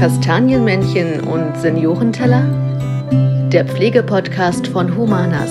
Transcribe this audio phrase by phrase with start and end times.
[0.00, 2.40] Kastanienmännchen und Seniorenteller?
[3.52, 5.50] Der Pflegepodcast von Humanas.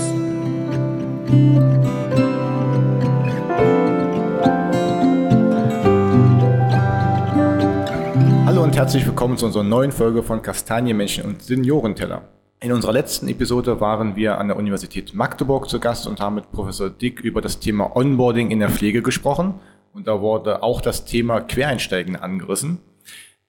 [8.48, 12.24] Hallo und herzlich willkommen zu unserer neuen Folge von Kastanienmännchen und Seniorenteller.
[12.60, 16.52] In unserer letzten Episode waren wir an der Universität Magdeburg zu Gast und haben mit
[16.52, 19.60] Professor Dick über das Thema Onboarding in der Pflege gesprochen.
[19.94, 22.80] Und da wurde auch das Thema Quereinsteigen angerissen.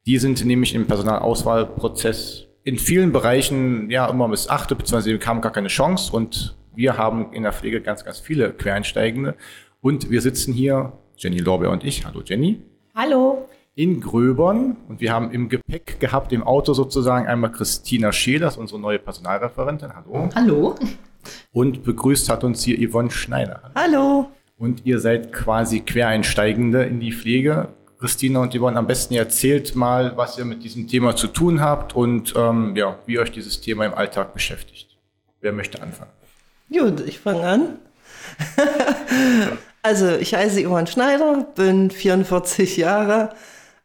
[0.06, 5.68] Die sind nämlich im Personalauswahlprozess in vielen Bereichen ja immer missachtet, beziehungsweise haben gar keine
[5.68, 6.14] Chance.
[6.14, 9.34] Und wir haben in der Pflege ganz, ganz viele Quereinsteigende.
[9.80, 12.04] Und wir sitzen hier, Jenny Lorbeer und ich.
[12.06, 12.62] Hallo Jenny.
[12.94, 13.48] Hallo.
[13.74, 14.76] In Gröbern.
[14.88, 19.90] Und wir haben im Gepäck gehabt, im Auto sozusagen, einmal Christina Scheelers, unsere neue Personalreferentin.
[19.94, 20.28] Hallo.
[20.34, 20.74] Hallo.
[21.52, 23.70] Und begrüßt hat uns hier Yvonne Schneider.
[23.74, 24.30] Hallo.
[24.58, 27.68] Und ihr seid quasi Quereinsteigende in die Pflege.
[28.00, 31.94] Christina und Yvonne, am besten erzählt mal, was ihr mit diesem Thema zu tun habt
[31.94, 34.96] und ähm, ja, wie euch dieses Thema im Alltag beschäftigt.
[35.42, 36.10] Wer möchte anfangen?
[36.72, 37.78] Gut, ich fange an.
[39.82, 43.34] also, ich heiße Yvonne Schneider, bin 44 Jahre,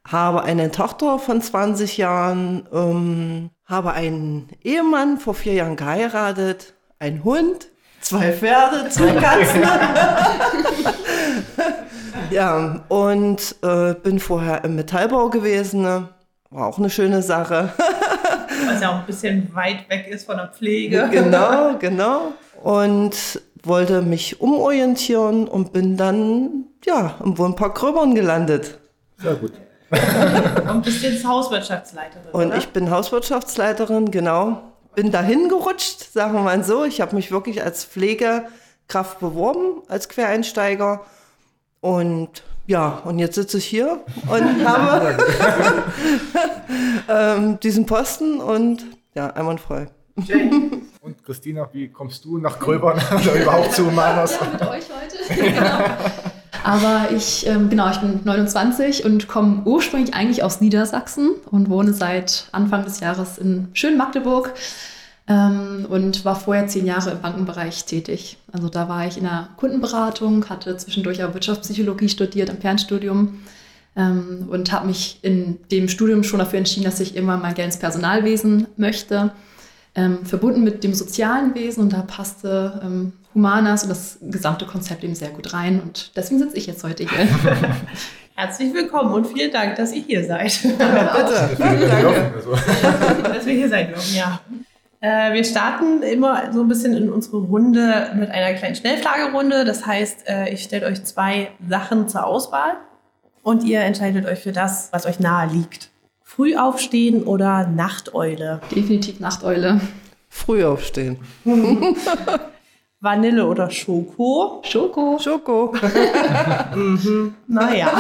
[0.08, 7.26] habe eine Tochter von 20 Jahren, ähm, habe einen Ehemann vor vier Jahren geheiratet, einen
[7.26, 7.68] Hund,
[8.00, 9.62] zwei Pferde, zwei Katzen.
[12.32, 15.82] ja, und äh, bin vorher im Metallbau gewesen.
[15.82, 16.10] Ne?
[16.50, 17.74] War auch eine schöne Sache.
[18.68, 21.10] Was ja auch ein bisschen weit weg ist von der Pflege.
[21.12, 22.34] Genau, genau.
[22.64, 28.78] Und wollte mich umorientieren und bin dann ja, im Wohnpark Gröbern gelandet.
[29.18, 29.54] Sehr gut.
[30.70, 32.32] und bist jetzt Hauswirtschaftsleiterin.
[32.32, 32.58] Und oder?
[32.58, 34.62] ich bin Hauswirtschaftsleiterin, genau.
[34.94, 36.86] Bin dahin gerutscht, sagen wir mal so.
[36.86, 41.06] Ich habe mich wirklich als Pflegekraft beworben, als Quereinsteiger.
[41.86, 45.18] Und ja, und jetzt sitze ich hier und habe
[47.08, 49.88] ähm, diesen Posten und ja, einwandfrei.
[51.02, 54.40] Und Christina, wie kommst du nach Gröbern oder überhaupt zu Humanas?
[54.40, 55.40] Ja, mit euch heute.
[55.40, 55.78] genau.
[56.64, 61.94] Aber ich, ähm, genau, ich bin 29 und komme ursprünglich eigentlich aus Niedersachsen und wohne
[61.94, 64.54] seit Anfang des Jahres in schönen Magdeburg
[65.28, 68.38] ähm, und war vorher zehn Jahre im Bankenbereich tätig.
[68.52, 73.40] Also da war ich in der Kundenberatung, hatte zwischendurch auch Wirtschaftspsychologie studiert im Fernstudium
[73.96, 77.72] ähm, und habe mich in dem Studium schon dafür entschieden, dass ich irgendwann mal gerne
[77.72, 79.32] ins Personalwesen möchte.
[79.98, 85.06] Ähm, verbunden mit dem sozialen Wesen und da passte ähm, Humanas und das gesamte Konzept
[85.06, 87.28] eben sehr gut rein und deswegen sitze ich jetzt heute hier.
[88.38, 90.62] Herzlich willkommen und vielen Dank, dass ihr hier seid.
[90.78, 91.58] Ja, bitte.
[93.24, 94.42] Dass wir hier sein dürfen, ja.
[95.06, 99.64] Äh, wir starten immer so ein bisschen in unsere Runde mit einer kleinen Schnellfragerunde.
[99.64, 102.78] Das heißt, äh, ich stelle euch zwei Sachen zur Auswahl
[103.44, 105.92] und ihr entscheidet euch für das, was euch nahe liegt.
[106.24, 108.62] Früh aufstehen oder Nachteule?
[108.76, 109.80] Definitiv Nachteule.
[110.28, 111.20] Früh aufstehen.
[113.00, 114.64] Vanille oder Schoko?
[114.64, 115.20] Schoko.
[115.22, 115.76] Schoko.
[116.76, 117.36] mhm.
[117.48, 117.92] Naja.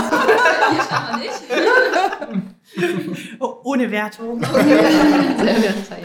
[0.75, 2.54] Ja, nicht.
[3.63, 4.41] Ohne Wertung.
[4.53, 5.97] Sehr wertfrei.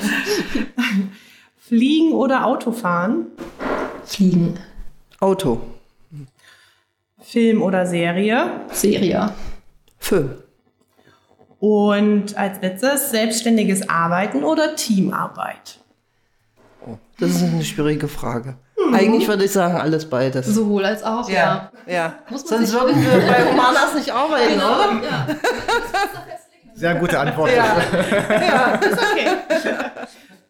[1.59, 3.27] Fliegen oder Autofahren?
[4.05, 4.59] Fliegen.
[5.21, 5.61] Auto.
[7.21, 8.63] Film oder Serie?
[8.73, 9.33] Serie.
[9.99, 10.31] Film.
[11.61, 15.79] Und als letztes selbstständiges Arbeiten oder Teamarbeit?
[17.19, 18.57] Das ist eine schwierige Frage.
[18.93, 20.47] Eigentlich würde ich sagen, alles beides.
[20.47, 21.71] Sowohl als auch, ja.
[21.87, 22.15] ja.
[22.31, 25.01] Muss man Sonst würden wir bei Humanas nicht arbeiten, oder?
[25.05, 25.27] ja.
[26.81, 27.51] Sehr gute Antwort.
[27.55, 27.77] Ja.
[28.81, 29.27] Ist okay.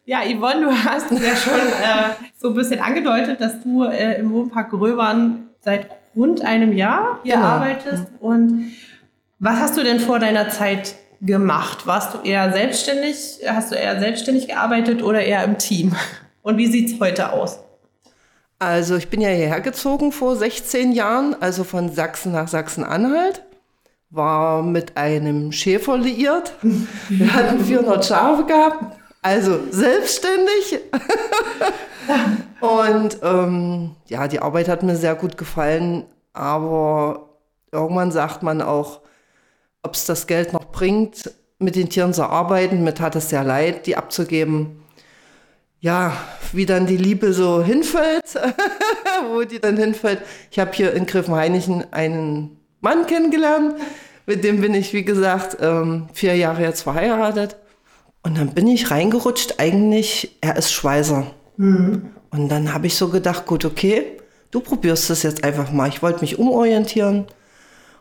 [0.04, 4.18] Ja, Yvonne, du hast es ja schon äh, so ein bisschen angedeutet, dass du äh,
[4.20, 7.46] im Wohnpark Gröbern seit rund einem Jahr hier Genau.
[7.46, 8.04] arbeitest.
[8.20, 8.72] Und
[9.40, 11.86] was hast du denn vor deiner Zeit gemacht?
[11.86, 13.40] Warst du eher selbstständig?
[13.46, 15.94] Hast du eher selbstständig gearbeitet oder eher im Team?
[16.42, 17.58] Und wie sieht es heute aus?
[18.58, 23.42] Also ich bin ja hierher gezogen vor 16 Jahren, also von Sachsen nach Sachsen-Anhalt.
[24.10, 26.54] War mit einem Schäfer liiert.
[27.08, 30.80] Wir hatten 400 Schafe gehabt, also selbstständig.
[32.60, 37.30] Und ähm, ja, die Arbeit hat mir sehr gut gefallen, aber
[37.72, 39.00] irgendwann sagt man auch,
[39.82, 42.82] ob es das Geld noch bringt, mit den Tieren zu arbeiten.
[42.82, 44.82] Mir tat es sehr leid, die abzugeben.
[45.80, 46.12] Ja,
[46.52, 48.38] wie dann die Liebe so hinfällt,
[49.32, 50.20] wo die dann hinfällt.
[50.50, 53.74] Ich habe hier in Griffenhainichen einen Mann kennengelernt,
[54.26, 57.56] mit dem bin ich, wie gesagt, ähm, vier Jahre jetzt verheiratet.
[58.22, 61.26] Und dann bin ich reingerutscht, eigentlich, er ist Schweißer.
[62.30, 64.18] Und dann habe ich so gedacht, gut, okay,
[64.50, 65.88] du probierst das jetzt einfach mal.
[65.88, 67.26] Ich wollte mich umorientieren.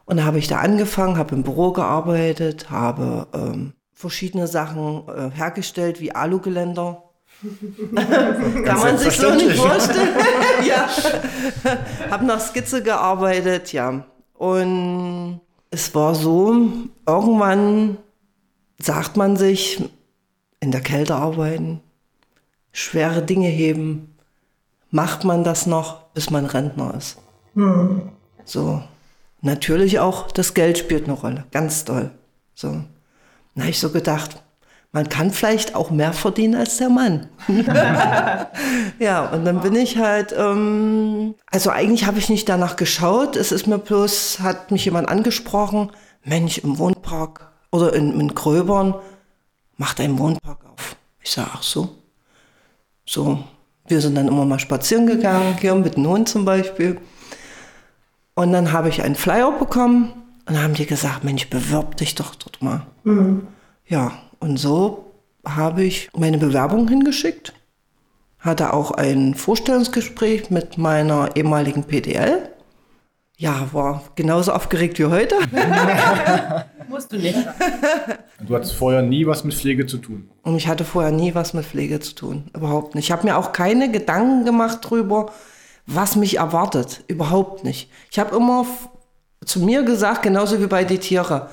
[0.06, 5.30] Und da habe ich da angefangen, habe im Büro gearbeitet, habe ähm, verschiedene Sachen äh,
[5.36, 7.04] hergestellt, wie Alugeländer.
[8.66, 10.16] Kann man sich so nicht vorstellen.
[10.68, 10.90] ja.
[12.10, 14.06] Hab nach Skizze gearbeitet, ja.
[14.40, 16.56] Und es war so,
[17.06, 17.98] irgendwann
[18.80, 19.84] sagt man sich,
[20.62, 21.82] in der Kälte arbeiten,
[22.72, 24.16] schwere Dinge heben,
[24.92, 27.18] macht man das noch, bis man Rentner ist.
[27.56, 28.14] Hm.
[28.46, 28.82] So.
[29.42, 32.10] Natürlich auch das Geld spielt eine Rolle, ganz toll.
[32.56, 32.82] So.
[33.56, 34.42] Da habe ich so gedacht,
[34.92, 37.28] man kann vielleicht auch mehr verdienen als der Mann.
[39.00, 43.36] ja, und dann bin ich halt, ähm, also eigentlich habe ich nicht danach geschaut.
[43.36, 45.92] Es ist mir bloß, hat mich jemand angesprochen,
[46.24, 48.96] Mensch, im Wohnpark oder in, in Gröbern,
[49.78, 50.96] macht einen Wohnpark auf.
[51.22, 51.96] Ich sage, ach so.
[53.06, 53.44] So,
[53.88, 57.00] wir sind dann immer mal spazieren gegangen, hier mit dem Hund zum Beispiel.
[58.34, 60.14] Und dann habe ich einen Flyer bekommen
[60.48, 62.88] und dann haben die gesagt, Mensch, bewirb dich doch dort mal.
[63.04, 63.48] Mhm.
[63.88, 65.12] Ja, und so
[65.46, 67.54] habe ich meine Bewerbung hingeschickt,
[68.40, 72.50] hatte auch ein Vorstellungsgespräch mit meiner ehemaligen PDL.
[73.38, 75.36] Ja, war genauso aufgeregt wie heute.
[76.90, 77.38] Musst du nicht.
[78.46, 80.30] Du hattest vorher nie was mit Pflege zu tun.
[80.44, 82.50] Und ich hatte vorher nie was mit Pflege zu tun.
[82.54, 83.06] Überhaupt nicht.
[83.06, 85.32] Ich habe mir auch keine Gedanken gemacht darüber,
[85.86, 87.04] was mich erwartet.
[87.08, 87.90] Überhaupt nicht.
[88.12, 88.66] Ich habe immer
[89.46, 91.44] zu mir gesagt, genauso wie bei den Tieren,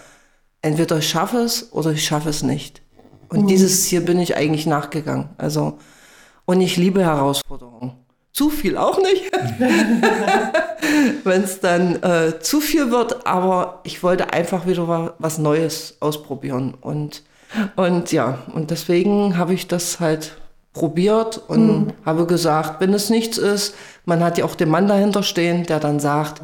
[0.67, 2.83] entweder ich schaffe es oder ich schaffe es nicht.
[3.29, 3.47] Und mhm.
[3.47, 5.31] dieses Ziel bin ich eigentlich nachgegangen.
[5.39, 5.79] Also,
[6.45, 7.93] und ich liebe Herausforderungen.
[8.33, 9.33] Zu viel auch nicht,
[11.25, 13.27] wenn es dann äh, zu viel wird.
[13.27, 16.75] Aber ich wollte einfach wieder was Neues ausprobieren.
[16.79, 17.23] Und,
[17.77, 20.37] und ja, und deswegen habe ich das halt
[20.75, 21.93] probiert und mhm.
[22.05, 23.75] habe gesagt, wenn es nichts ist,
[24.05, 26.43] man hat ja auch den Mann dahinter stehen, der dann sagt,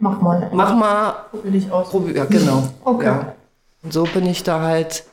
[0.00, 1.90] mach mal, mach mal, probier dich aus.
[1.90, 2.68] Probier, ja, genau.
[2.84, 3.06] Okay.
[3.06, 3.32] Ja.
[3.82, 5.04] Und so bin ich da halt,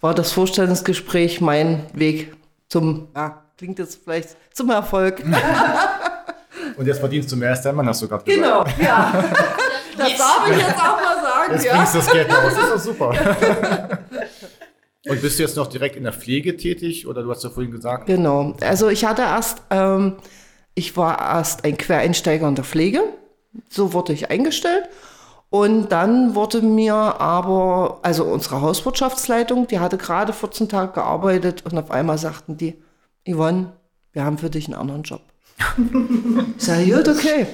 [0.00, 2.34] war das Vorstellungsgespräch mein Weg
[2.68, 5.22] zum, ja, klingt jetzt vielleicht zum Erfolg.
[6.76, 8.76] Und jetzt verdienst du mehr als dein Mann, hast du gerade gesagt.
[8.78, 9.24] Genau, ja.
[9.96, 10.18] Das yes.
[10.18, 11.52] darf ich jetzt auch mal sagen.
[11.52, 11.76] Jetzt ja.
[11.76, 13.98] bringst du das Geld raus, das ist doch super.
[15.06, 17.72] Und bist du jetzt noch direkt in der Pflege tätig oder du hast ja vorhin
[17.72, 18.06] gesagt?
[18.06, 20.16] Genau, also ich hatte erst, ähm,
[20.74, 23.02] ich war erst ein Quereinsteiger in der Pflege,
[23.68, 24.88] so wurde ich eingestellt
[25.50, 31.76] und dann wurde mir aber, also unsere Hauswirtschaftsleitung, die hatte gerade 14 Tage gearbeitet und
[31.76, 32.80] auf einmal sagten die,
[33.28, 33.72] Yvonne,
[34.12, 35.22] wir haben für dich einen anderen Job.
[36.56, 37.46] ich sage, gut, okay.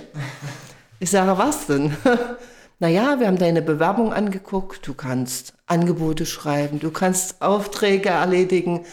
[1.00, 1.96] Ich sage, was denn?
[2.78, 8.84] naja, wir haben deine Bewerbung angeguckt, du kannst Angebote schreiben, du kannst Aufträge erledigen,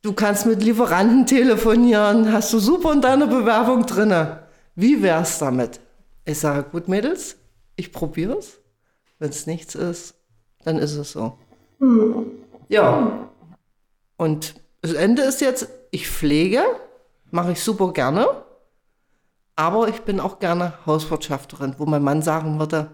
[0.00, 4.40] du kannst mit Lieferanten telefonieren, hast du super in deiner Bewerbung drinne.
[4.74, 5.80] Wie wär's damit?
[6.26, 7.36] Ich sage, gut, Mädels,
[7.76, 8.58] ich probiere es.
[9.18, 10.14] Wenn es nichts ist,
[10.64, 11.38] dann ist es so.
[11.78, 12.32] Mhm.
[12.68, 13.28] Ja.
[14.16, 16.62] Und das Ende ist jetzt, ich pflege,
[17.30, 18.26] mache ich super gerne.
[19.54, 22.90] Aber ich bin auch gerne Hauswirtschafterin, wo mein Mann sagen würde,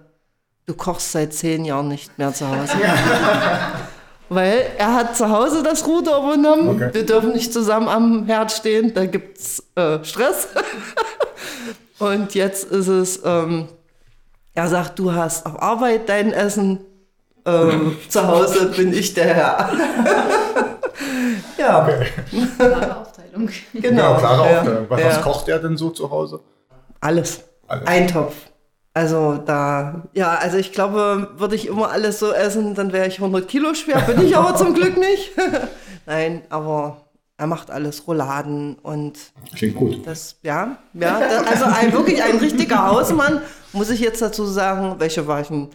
[0.67, 2.75] du kochst seit zehn Jahren nicht mehr zu Hause.
[4.29, 6.69] Weil er hat zu Hause das Ruder übernommen.
[6.69, 6.91] Okay.
[6.93, 10.49] Wir dürfen nicht zusammen am Herd stehen, da gibt es äh, Stress.
[11.99, 13.69] Und jetzt ist es, ähm,
[14.55, 16.81] er sagt, du hast auf Arbeit dein Essen,
[17.45, 19.71] ähm, zu Hause bin ich der Herr.
[21.59, 21.83] ja.
[21.83, 22.07] Okay.
[22.57, 23.49] Klare Aufteilung.
[23.73, 24.59] Genau, ja, klare ja.
[24.59, 24.87] Aufteilung.
[24.89, 25.07] Was, ja.
[25.07, 26.41] was, kocht er denn so zu Hause?
[27.01, 27.43] Alles.
[27.67, 27.87] alles.
[27.87, 28.35] Eintopf.
[28.95, 33.17] Also da, ja, also ich glaube, würde ich immer alles so essen, dann wäre ich
[33.17, 35.31] 100 Kilo schwer, bin ich aber zum Glück nicht.
[36.07, 37.02] Nein, aber
[37.43, 39.19] er macht alles, Rouladen und.
[39.57, 40.07] Klingt gut.
[40.07, 44.95] Das, ja, ja, das, also ein, wirklich ein richtiger Hausmann muss ich jetzt dazu sagen,
[44.99, 45.71] welche Weichen.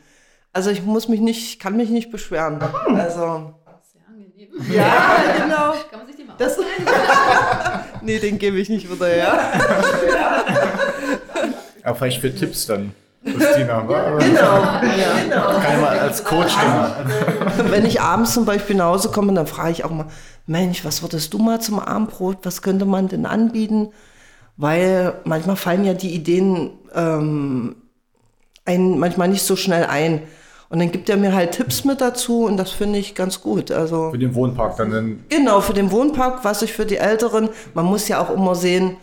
[0.53, 2.61] Also ich muss mich nicht, kann mich nicht beschweren.
[2.61, 3.53] Also.
[3.91, 4.49] Sehr angenehm.
[4.73, 5.73] Ja, genau.
[5.91, 6.57] Kann man sich den mal das,
[8.01, 9.51] Nee, den gebe ich nicht wieder, ja.
[11.83, 12.93] Aber vielleicht für Tipps dann.
[13.33, 14.41] Christina, ja, genau.
[14.41, 14.81] Ja.
[15.23, 15.59] genau.
[15.59, 17.11] Kann ich mal als Coach dann.
[17.71, 20.07] Wenn ich abends zum Beispiel nach Hause komme, dann frage ich auch mal,
[20.45, 22.39] Mensch, was würdest du mal zum Abendbrot?
[22.43, 23.89] Was könnte man denn anbieten?
[24.55, 27.75] Weil manchmal fallen ja die Ideen ähm,
[28.65, 30.23] einen manchmal nicht so schnell ein.
[30.69, 33.71] Und dann gibt er mir halt Tipps mit dazu und das finde ich ganz gut.
[33.71, 34.91] Also für den Wohnpark dann?
[34.91, 38.53] dann genau, für den Wohnpark, was ich für die Älteren, man muss ja auch immer
[38.53, 38.97] sehen,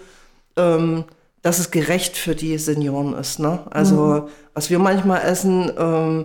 [0.56, 1.04] ähm,
[1.44, 3.38] dass es gerecht für die Senioren ist.
[3.38, 3.58] Ne?
[3.70, 4.22] Also mhm.
[4.54, 6.24] was wir manchmal essen, ähm,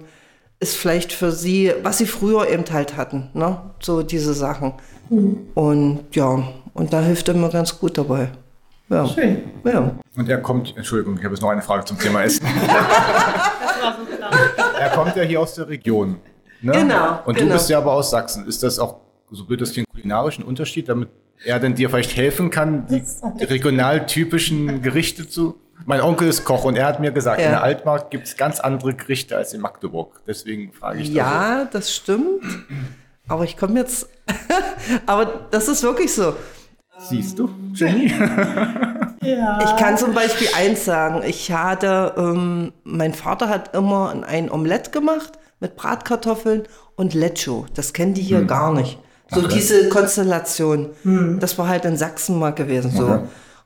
[0.61, 3.29] ist vielleicht für sie, was sie früher eben halt hatten.
[3.33, 3.59] Ne?
[3.81, 4.73] So diese Sachen.
[5.09, 5.47] Mhm.
[5.55, 6.41] Und ja,
[6.73, 8.29] und da hilft er mir ganz gut dabei.
[8.87, 9.05] Ja.
[9.07, 9.43] Schön.
[9.65, 9.91] Ja.
[10.15, 12.45] Und er kommt, Entschuldigung, ich habe jetzt noch eine Frage zum Thema Essen.
[12.65, 14.31] das war so klar.
[14.79, 16.15] Er kommt ja hier aus der Region.
[16.61, 16.71] Ne?
[16.71, 17.55] Genau, Und du genau.
[17.55, 18.47] bist ja aber aus Sachsen.
[18.47, 21.09] Ist das auch, so blöd das klingt, kulinarischen Unterschied, damit
[21.43, 25.59] er denn dir vielleicht helfen kann, die regional typischen Gerichte zu.
[25.85, 27.45] Mein Onkel ist Koch und er hat mir gesagt, Ja.
[27.45, 30.21] in der Altmark gibt es ganz andere Gerichte als in Magdeburg.
[30.27, 32.43] Deswegen frage ich Ja, das stimmt.
[33.27, 34.09] Aber ich komme jetzt.
[35.05, 36.35] aber das ist wirklich so.
[36.97, 38.11] Siehst du, Jenny?
[39.21, 39.59] Ja.
[39.63, 41.21] Ich kann zum Beispiel eins sagen.
[41.25, 46.63] Ich hatte, ähm, mein Vater hat immer ein Omelett gemacht mit Bratkartoffeln
[46.95, 47.65] und Lecho.
[47.73, 48.99] Das kennen die hier gar nicht.
[49.31, 50.89] So diese Konstellation.
[51.39, 52.91] Das war halt in Sachsen mal gewesen.
[52.91, 53.05] So.
[53.05, 53.19] Okay.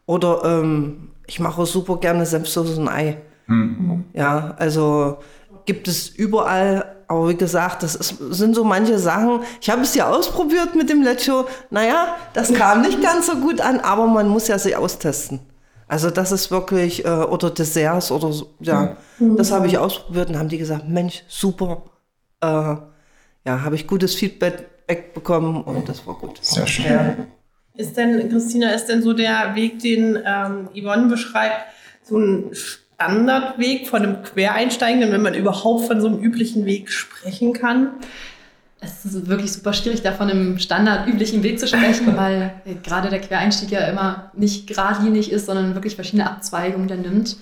[0.05, 3.17] Oder ähm, ich mache super gerne Senfsoße und Ei.
[4.13, 5.17] Ja, also
[5.65, 6.85] gibt es überall.
[7.07, 9.41] Aber wie gesagt, das ist, sind so manche Sachen.
[9.61, 11.45] Ich habe es ja ausprobiert mit dem Lecho.
[11.69, 15.41] Naja, das kam nicht ganz so gut an, aber man muss ja sich austesten.
[15.87, 20.39] Also das ist wirklich, äh, oder Desserts oder so, ja, das habe ich ausprobiert und
[20.39, 21.83] haben die gesagt, Mensch, super.
[22.41, 22.47] Äh,
[23.45, 26.39] ja, habe ich gutes Feedback bekommen und das war gut.
[26.41, 26.85] Sehr schön.
[26.85, 27.15] Ja.
[27.75, 31.65] Ist denn, Christina, ist denn so der Weg, den ähm, Yvonne beschreibt,
[32.03, 37.53] so ein Standardweg von einem Quereinsteigenden, wenn man überhaupt von so einem üblichen Weg sprechen
[37.53, 37.91] kann?
[38.79, 43.09] Es ist wirklich super schwierig, da von einem standardüblichen Weg zu sprechen, weil äh, gerade
[43.09, 47.37] der Quereinstieg ja immer nicht geradlinig ist, sondern wirklich verschiedene Abzweigungen dann nimmt.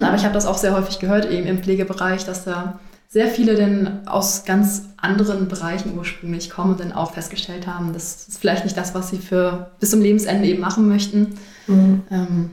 [0.00, 3.54] Aber ich habe das auch sehr häufig gehört, eben im Pflegebereich, dass da sehr viele
[3.54, 8.64] denn aus ganz anderen Bereichen ursprünglich kommen und dann auch festgestellt haben, das ist vielleicht
[8.64, 11.38] nicht das, was sie für bis zum Lebensende eben machen möchten.
[11.68, 12.50] Ähm,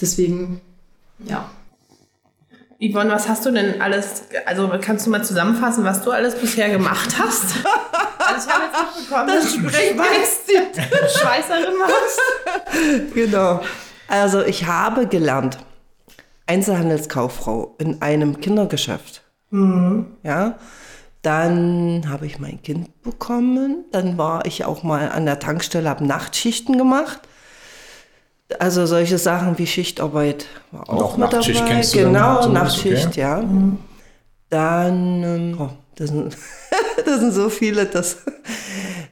[0.00, 0.60] deswegen,
[1.24, 1.48] ja,
[2.80, 6.70] Yvonne, was hast du denn alles, also kannst du mal zusammenfassen, was du alles bisher
[6.70, 7.56] gemacht hast?
[8.26, 12.20] Also ich habe jetzt mitbekommen, dass du Schweiß, Schweißerin warst.
[13.14, 13.60] Genau.
[14.08, 15.58] Also ich habe gelernt,
[16.46, 19.23] Einzelhandelskauffrau in einem Kindergeschäft.
[20.22, 20.58] Ja.
[21.22, 23.84] Dann habe ich mein Kind bekommen.
[23.92, 27.20] Dann war ich auch mal an der Tankstelle, habe Nachtschichten gemacht.
[28.58, 31.70] Also solche Sachen wie Schichtarbeit war auch, auch mit Nachtschicht dabei.
[31.70, 33.20] kennst du genau, Nachtschicht, okay.
[33.20, 33.42] ja.
[34.50, 36.36] Dann, ähm, oh, das, sind,
[37.06, 38.18] das sind so viele, das.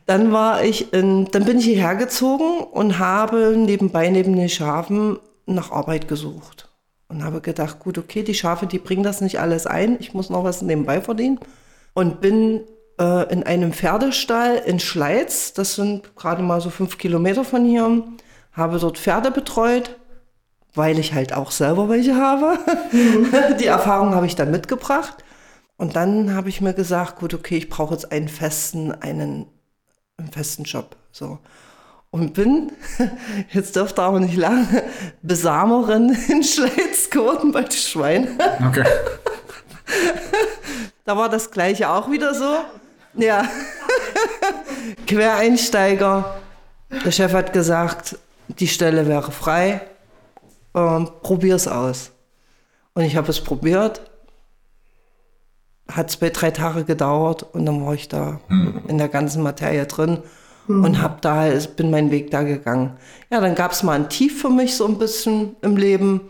[0.04, 5.18] Dann war ich in, dann bin ich hierher gezogen und habe nebenbei neben den Schafen
[5.46, 6.68] nach Arbeit gesucht.
[7.12, 10.30] Und habe gedacht, gut, okay, die Schafe, die bringen das nicht alles ein, ich muss
[10.30, 11.38] noch was nebenbei verdienen.
[11.92, 12.62] Und bin
[12.98, 18.02] äh, in einem Pferdestall in Schleiz, das sind gerade mal so fünf Kilometer von hier,
[18.52, 19.98] habe dort Pferde betreut,
[20.74, 22.58] weil ich halt auch selber welche habe.
[23.60, 25.22] Die Erfahrung habe ich dann mitgebracht.
[25.76, 29.46] Und dann habe ich mir gesagt, gut, okay, ich brauche jetzt einen festen, einen,
[30.16, 30.96] einen festen Job.
[31.10, 31.40] So.
[32.12, 32.70] Und bin,
[33.52, 34.68] jetzt dürfte aber nicht lang,
[35.22, 38.38] Besamerin in Schleiz geworden bei den Schweinen.
[38.68, 38.84] Okay.
[41.04, 42.58] Da war das gleiche auch wieder so.
[43.14, 43.44] Ja.
[45.08, 46.36] Quereinsteiger.
[47.04, 48.16] Der Chef hat gesagt,
[48.46, 49.80] die Stelle wäre frei.
[50.74, 52.12] Ähm, probier's aus.
[52.94, 54.00] Und ich habe es probiert.
[55.90, 58.38] Hat zwei, drei Tage gedauert und dann war ich da
[58.86, 60.22] in der ganzen Materie drin
[60.68, 62.96] und hab da, bin meinen Weg da gegangen.
[63.30, 66.20] Ja, dann gab es mal ein Tief für mich so ein bisschen im Leben.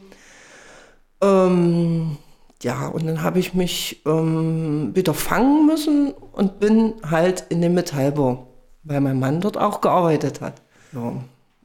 [1.21, 2.17] Ähm,
[2.63, 7.75] ja, und dann habe ich mich ähm, wieder fangen müssen und bin halt in den
[7.75, 8.47] Metallbau,
[8.85, 10.63] weil mein Mann dort auch gearbeitet hat.
[10.93, 11.13] Ja,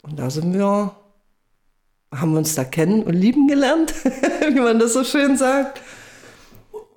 [0.01, 0.91] und da sind wir,
[2.13, 3.93] haben wir uns da kennen und lieben gelernt,
[4.49, 5.81] wie man das so schön sagt.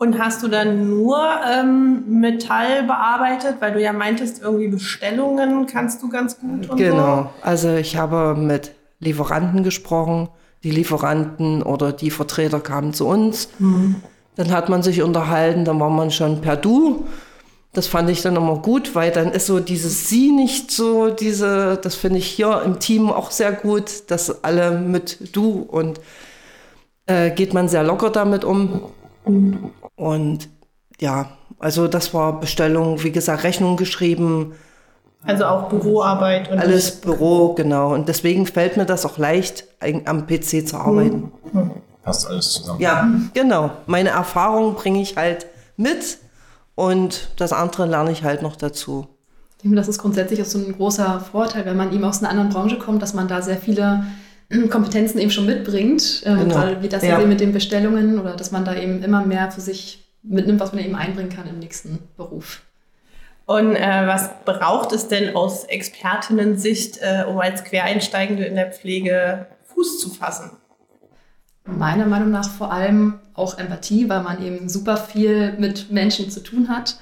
[0.02, 6.02] Und hast du dann nur ähm, Metall bearbeitet, weil du ja meintest, irgendwie Bestellungen kannst
[6.02, 10.30] du ganz gut Genau, also ich habe mit Lieferanten gesprochen.
[10.62, 13.50] Die Lieferanten oder die Vertreter kamen zu uns.
[14.36, 17.04] Dann hat man sich unterhalten, dann war man schon per Du.
[17.74, 21.78] Das fand ich dann immer gut, weil dann ist so dieses Sie nicht so, diese,
[21.82, 26.00] das finde ich hier im Team auch sehr gut, dass alle mit Du und
[27.04, 28.80] äh, geht man sehr locker damit um.
[30.00, 30.48] Und
[30.98, 31.28] ja,
[31.58, 34.54] also das war Bestellung, wie gesagt, Rechnung geschrieben,
[35.22, 35.28] so.
[35.28, 37.92] Also auch Büroarbeit und alles Büro, genau.
[37.92, 39.64] Und deswegen fällt mir das auch leicht,
[40.06, 41.30] am PC zu arbeiten.
[42.02, 42.80] Passt alles zusammen.
[42.80, 43.72] Ja, genau.
[43.84, 46.16] Meine Erfahrungen bringe ich halt mit
[46.74, 49.06] und das andere lerne ich halt noch dazu.
[49.58, 52.30] Ich denke, das ist grundsätzlich auch so ein großer Vorteil, wenn man eben aus einer
[52.30, 54.06] anderen Branche kommt, dass man da sehr viele
[54.70, 56.22] Kompetenzen eben schon mitbringt.
[56.24, 56.54] Ähm, Genau.
[56.56, 57.20] Weil wie das Ja.
[57.20, 57.26] ja.
[57.26, 60.84] mit den Bestellungen oder dass man da eben immer mehr für sich mitnimmt, was man
[60.84, 62.62] eben einbringen kann im nächsten Beruf.
[63.46, 69.46] Und äh, was braucht es denn aus Expertinnen-Sicht, äh, um als Quereinsteigende in der Pflege
[69.64, 70.52] Fuß zu fassen?
[71.64, 76.40] Meiner Meinung nach vor allem auch Empathie, weil man eben super viel mit Menschen zu
[76.42, 76.98] tun hat.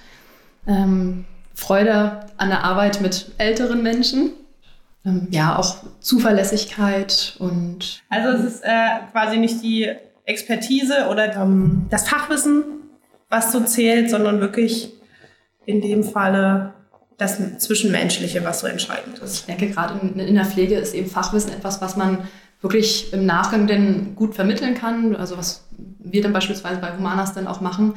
[0.66, 1.24] ähm,
[1.54, 4.30] Freude an der Arbeit mit älteren Menschen.
[5.04, 8.02] Ähm, ja, auch Zuverlässigkeit und.
[8.08, 9.90] Also es ist äh, quasi nicht die
[10.24, 12.64] Expertise oder ähm, das Fachwissen,
[13.28, 14.92] was so zählt, sondern wirklich
[15.66, 16.74] in dem Falle
[17.16, 19.40] das Zwischenmenschliche, was so entscheidend ist.
[19.40, 22.28] Ich denke, gerade in, in der Pflege ist eben Fachwissen etwas, was man
[22.60, 25.16] wirklich im Nachgang denn gut vermitteln kann.
[25.16, 25.66] Also was
[25.98, 27.94] wir dann beispielsweise bei Humanas dann auch machen.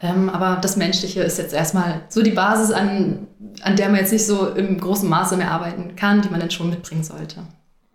[0.00, 3.26] Ähm, aber das Menschliche ist jetzt erstmal so die Basis, an,
[3.62, 6.50] an der man jetzt nicht so im großen Maße mehr arbeiten kann, die man dann
[6.50, 7.42] schon mitbringen sollte.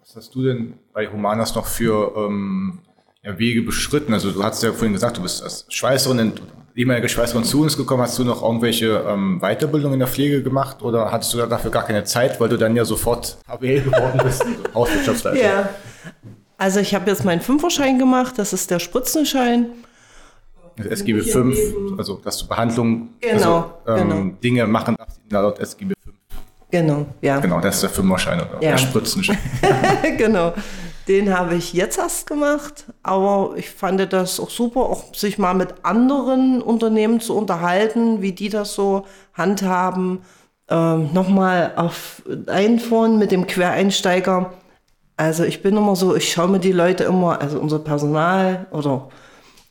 [0.01, 2.79] Was hast du denn bei Humanas noch für ähm,
[3.24, 4.13] ja, Wege beschritten?
[4.13, 6.34] Also du hast ja vorhin gesagt, du bist als Schweißerin,
[6.75, 8.01] ehemalige Schweißerin zu uns gekommen.
[8.01, 11.86] Hast du noch irgendwelche ähm, Weiterbildungen in der Pflege gemacht oder hattest du dafür gar
[11.86, 15.44] keine Zeit, weil du dann ja sofort HBL geworden bist, Hauswirtschaftsleiter?
[15.44, 15.70] Ja,
[16.58, 19.68] also ich habe jetzt meinen Fünferschein gemacht, das ist der Spritzenschein.
[20.86, 21.57] SGB 5,
[21.98, 24.31] also dass du Behandlung, genau, also, ähm, genau.
[24.43, 26.15] Dinge machen darfst, laut SGB 5.
[26.71, 27.39] Genau, ja.
[27.39, 28.71] Genau, das ist der Fünferschein oder Ja.
[28.71, 29.38] der Spritzenschein.
[30.17, 30.53] genau.
[31.07, 35.55] Den habe ich jetzt erst gemacht, aber ich fand das auch super, auch sich mal
[35.55, 40.19] mit anderen Unternehmen zu unterhalten, wie die das so handhaben.
[40.69, 44.53] Ähm, Nochmal auf einfuhren mit dem Quereinsteiger.
[45.17, 49.09] Also ich bin immer so, ich schaue mir die Leute immer, also unser Personal oder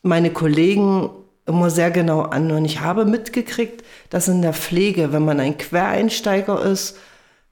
[0.02, 1.10] meine Kollegen
[1.46, 2.50] immer sehr genau an.
[2.50, 6.96] Und ich habe mitgekriegt, dass in der Pflege, wenn man ein Quereinsteiger ist,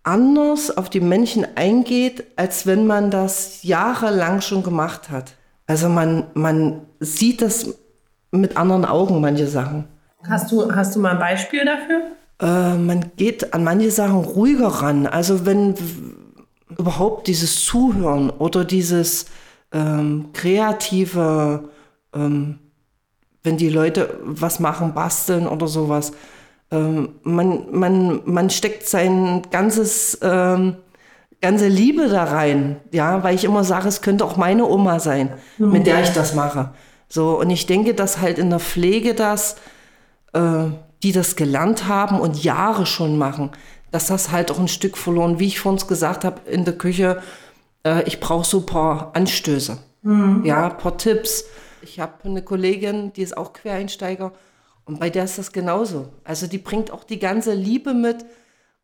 [0.03, 5.33] anders auf die Menschen eingeht, als wenn man das jahrelang schon gemacht hat.
[5.67, 7.75] Also man, man sieht das
[8.31, 9.85] mit anderen Augen, manche Sachen.
[10.29, 12.03] Hast du, hast du mal ein Beispiel dafür?
[12.41, 15.07] Äh, man geht an manche Sachen ruhiger ran.
[15.07, 15.75] Also wenn
[16.79, 19.27] überhaupt dieses Zuhören oder dieses
[19.73, 21.71] ähm, kreative,
[22.17, 22.59] ähm,
[23.43, 26.13] wenn die Leute was machen, basteln oder sowas,
[26.71, 30.77] ähm, man, man, man steckt sein ganzes, ähm,
[31.41, 35.33] ganze Liebe da rein, ja, weil ich immer sage, es könnte auch meine Oma sein,
[35.59, 36.71] mit der ich das mache.
[37.09, 39.57] So, und ich denke, dass halt in der Pflege das,
[40.33, 40.65] äh,
[41.05, 43.51] die das gelernt haben und Jahre schon machen,
[43.93, 47.23] dass das halt auch ein Stück verloren, wie ich vorhin gesagt habe, in der Küche,
[47.87, 49.79] äh, ich brauche so ein paar Anstöße,
[50.45, 51.45] ja, ein paar Tipps.
[51.87, 54.33] Ich habe eine Kollegin, die ist auch Quereinsteiger
[54.85, 56.09] und bei der ist das genauso.
[56.25, 58.27] Also die bringt auch die ganze Liebe mit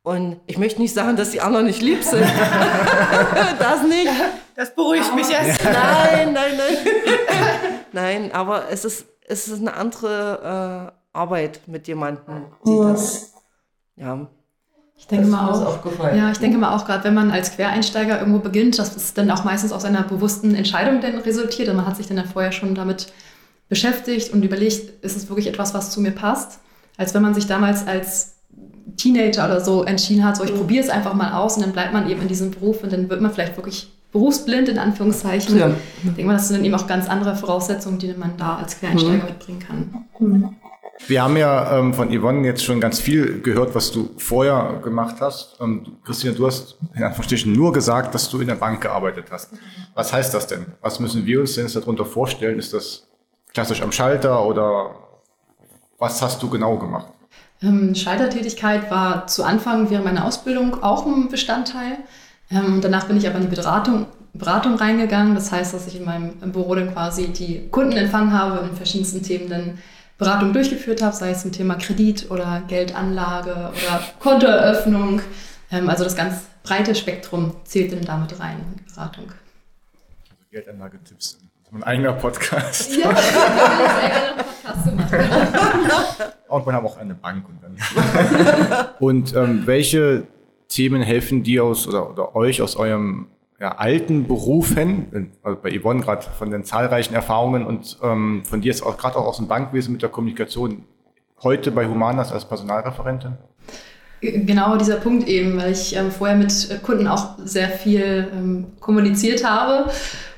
[0.02, 2.22] und ich möchte nicht sagen, dass die anderen nicht lieb sind.
[3.58, 4.10] das nicht.
[4.54, 5.62] Das beruhigt mich jetzt.
[5.64, 6.76] Nein, nein, nein.
[7.92, 13.32] nein, aber es ist, es ist eine andere äh, Arbeit mit jemandem, die das,
[13.96, 14.28] ja.
[14.96, 15.66] Ich denke Das mal ist auch.
[15.66, 16.16] aufgefallen.
[16.16, 19.30] Ja, ich denke mal auch gerade, wenn man als Quereinsteiger irgendwo beginnt, dass es dann
[19.30, 22.74] auch meistens aus einer bewussten Entscheidung dann resultiert und man hat sich dann vorher schon
[22.74, 23.12] damit
[23.68, 26.60] beschäftigt und überlegt, ist es wirklich etwas, was zu mir passt,
[26.98, 28.34] als wenn man sich damals als
[28.96, 31.92] Teenager oder so entschieden hat, so ich probiere es einfach mal aus und dann bleibt
[31.92, 35.58] man eben in diesem Beruf und dann wird man vielleicht wirklich berufsblind in Anführungszeichen.
[35.58, 35.70] Ja.
[36.04, 38.78] Ich denke mal, das sind dann eben auch ganz andere Voraussetzungen, die man da als
[38.78, 40.52] Quereinsteiger mitbringen kann.
[41.06, 45.16] Wir haben ja ähm, von Yvonne jetzt schon ganz viel gehört, was du vorher gemacht
[45.20, 45.56] hast.
[45.60, 49.50] Ähm, Christina, du hast in Anführungsstrichen nur gesagt, dass du in der Bank gearbeitet hast.
[49.94, 50.66] Was heißt das denn?
[50.80, 52.58] Was müssen wir uns denn darunter vorstellen?
[52.58, 53.08] Ist das
[53.52, 54.94] klassisch am Schalter oder
[55.98, 57.08] was hast du genau gemacht?
[57.62, 61.98] Ähm, Schaltertätigkeit war zu Anfang während meiner Ausbildung auch ein Bestandteil.
[62.50, 65.34] Ähm, danach bin ich aber in die Beratung, Beratung reingegangen.
[65.34, 69.22] Das heißt, dass ich in meinem Büro dann quasi die Kunden empfangen habe in verschiedensten
[69.22, 69.78] Themen dann
[70.18, 75.20] Beratung durchgeführt habe, sei es zum Thema Kredit oder Geldanlage oder Kontoeröffnung.
[75.70, 79.24] Ähm, also das ganz breite Spektrum zählt dann damit rein, in die Beratung.
[79.24, 81.38] Also Geldanlagetipps.
[81.72, 82.94] Ein eigener Podcast.
[82.96, 86.32] Ja, würde sehr gerne einen Podcast zu machen.
[86.48, 87.46] Und wir haben auch eine Bank.
[87.48, 90.26] Und, dann und ähm, welche
[90.68, 93.28] Themen helfen dir aus oder, oder euch aus eurem
[93.62, 98.72] ja, alten Berufen, also bei Yvonne gerade von den zahlreichen Erfahrungen und ähm, von dir
[98.72, 100.82] jetzt auch gerade auch aus dem Bankwesen mit der Kommunikation
[101.42, 103.38] heute bei Humanas als Personalreferentin?
[104.20, 108.66] Genau dieser Punkt eben, weil ich ähm, vorher mit äh, Kunden auch sehr viel ähm,
[108.80, 109.90] kommuniziert habe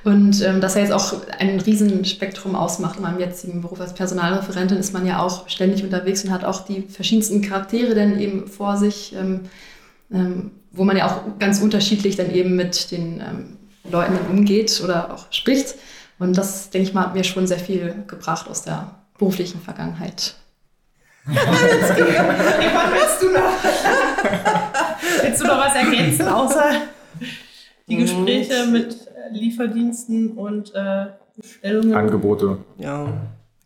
[0.05, 4.77] und ähm, das ja jetzt auch ein Riesenspektrum ausmacht in meinem jetzigen Beruf als Personalreferentin
[4.77, 8.77] ist man ja auch ständig unterwegs und hat auch die verschiedensten Charaktere dann eben vor
[8.77, 9.41] sich, ähm,
[10.13, 13.57] ähm, wo man ja auch ganz unterschiedlich dann eben mit den ähm,
[13.91, 15.75] Leuten dann umgeht oder auch spricht
[16.19, 20.35] und das, denke ich mal, hat mir schon sehr viel gebracht aus der beruflichen Vergangenheit.
[21.27, 23.65] Yvonne, willst du noch?
[25.23, 26.71] willst du noch was ergänzen, außer
[27.89, 28.97] die Gespräche mit
[29.33, 31.07] Lieferdiensten und äh,
[31.37, 31.95] Bestellungen?
[31.95, 32.59] Angebote.
[32.79, 33.09] ja,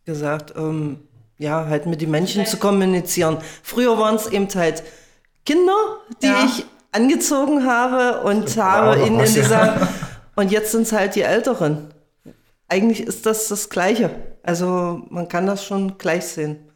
[0.05, 1.01] gesagt, ähm,
[1.39, 3.39] ja, halt mit den Menschen zu kommunizieren.
[3.63, 4.83] Früher waren es eben halt
[5.45, 5.77] Kinder,
[6.23, 6.45] die Ja.
[6.45, 9.43] ich angezogen habe und habe noch ihnen in was, ja.
[9.43, 9.89] dieser,
[10.37, 11.93] und jetzt sind es halt die Älteren.
[12.69, 14.11] Eigentlich ist das das Gleiche.
[14.43, 16.69] Also man kann das schon gleich sehen.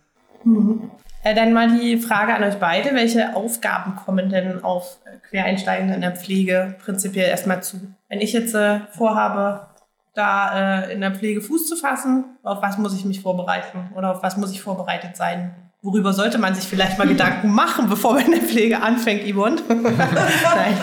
[1.22, 2.94] Äh, dann mal die Frage an euch beide.
[2.94, 4.98] Welche Aufgaben kommen denn auf
[5.30, 7.94] Quereinsteigende in der Pflege prinzipiell erstmal zu?
[8.08, 9.68] Wenn ich jetzt äh, vorhabe,
[10.14, 13.90] da äh, in der Pflege Fuß zu fassen, auf was muss ich mich vorbereiten?
[13.94, 15.54] Oder auf was muss ich vorbereitet sein?
[15.82, 19.60] Worüber sollte man sich vielleicht mal Gedanken machen, bevor man in der Pflege anfängt, Yvonne?
[19.68, 20.76] Nein.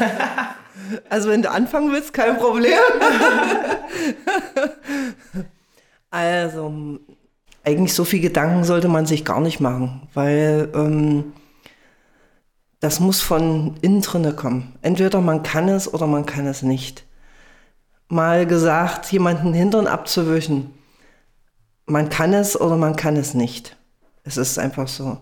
[1.10, 2.74] Also wenn du anfangen willst, kein Problem.
[6.12, 7.00] also
[7.64, 11.34] eigentlich so viel Gedanken sollte man sich gar nicht machen, weil ähm,
[12.80, 14.74] das muss von innen drinne kommen.
[14.82, 17.06] Entweder man kann es oder man kann es nicht.
[18.08, 20.74] Mal gesagt, jemanden Hintern abzuwischen.
[21.86, 23.78] Man kann es oder man kann es nicht.
[24.38, 25.18] Es ist einfach so.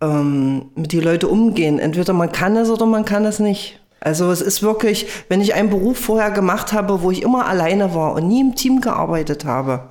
[0.00, 1.78] Ähm, mit die Leute umgehen.
[1.78, 3.80] Entweder man kann es oder man kann es nicht.
[4.00, 7.94] Also es ist wirklich, wenn ich einen Beruf vorher gemacht habe, wo ich immer alleine
[7.94, 9.90] war und nie im Team gearbeitet habe,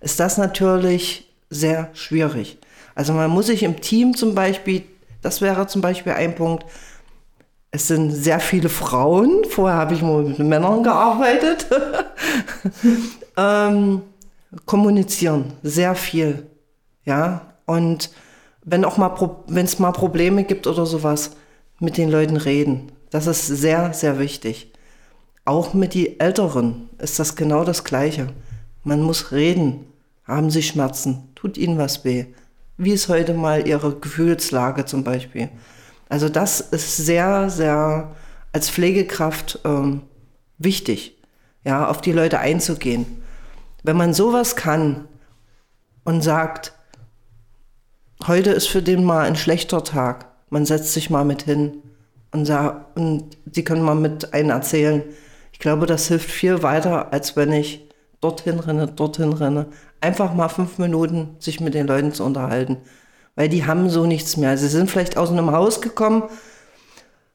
[0.00, 2.58] ist das natürlich sehr schwierig.
[2.94, 4.82] Also man muss sich im Team zum Beispiel,
[5.22, 6.64] das wäre zum Beispiel ein Punkt,
[7.70, 11.66] es sind sehr viele Frauen, vorher habe ich nur mit Männern gearbeitet,
[13.36, 14.02] ähm,
[14.64, 16.46] kommunizieren, sehr viel,
[17.04, 18.10] ja, und
[18.64, 19.14] wenn auch mal,
[19.46, 21.32] wenn es mal Probleme gibt oder sowas,
[21.80, 24.72] mit den Leuten reden, das ist sehr, sehr wichtig.
[25.44, 28.28] Auch mit den Älteren ist das genau das Gleiche.
[28.82, 29.86] Man muss reden.
[30.26, 31.28] Haben sie Schmerzen?
[31.34, 32.26] Tut ihnen was weh?
[32.78, 35.50] Wie ist heute mal ihre Gefühlslage zum Beispiel?
[36.08, 38.14] Also das ist sehr, sehr
[38.52, 40.02] als Pflegekraft ähm,
[40.58, 41.18] wichtig,
[41.64, 43.22] ja, auf die Leute einzugehen.
[43.82, 45.08] Wenn man sowas kann
[46.04, 46.73] und sagt,
[48.26, 51.82] heute ist für den mal ein schlechter Tag, man setzt sich mal mit hin
[52.32, 55.02] und, sagt, und die können mal mit einem erzählen.
[55.52, 57.88] Ich glaube, das hilft viel weiter, als wenn ich
[58.20, 59.66] dorthin renne, dorthin renne.
[60.00, 62.78] Einfach mal fünf Minuten sich mit den Leuten zu unterhalten.
[63.36, 64.56] Weil die haben so nichts mehr.
[64.58, 66.24] Sie sind vielleicht aus einem Haus gekommen,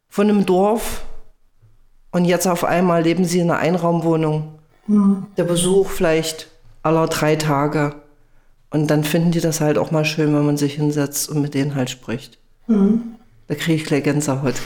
[0.08, 1.04] von einem Dorf,
[2.12, 4.60] und jetzt auf einmal leben sie in einer Einraumwohnung.
[5.38, 6.48] Der Besuch vielleicht
[6.82, 7.96] aller drei Tage.
[8.72, 11.54] Und dann finden die das halt auch mal schön, wenn man sich hinsetzt und mit
[11.54, 12.38] denen halt spricht.
[13.48, 14.56] Da kriege ich gleich Gänsehaut.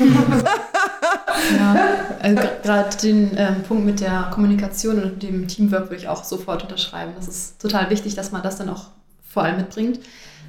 [1.58, 1.76] Ja,
[2.22, 6.63] also gerade den ähm, Punkt mit der Kommunikation und dem Teamwork würde ich auch sofort
[6.63, 7.12] unterschreiben.
[7.16, 8.86] Das ist total wichtig, dass man das dann auch
[9.28, 10.00] vor allem mitbringt.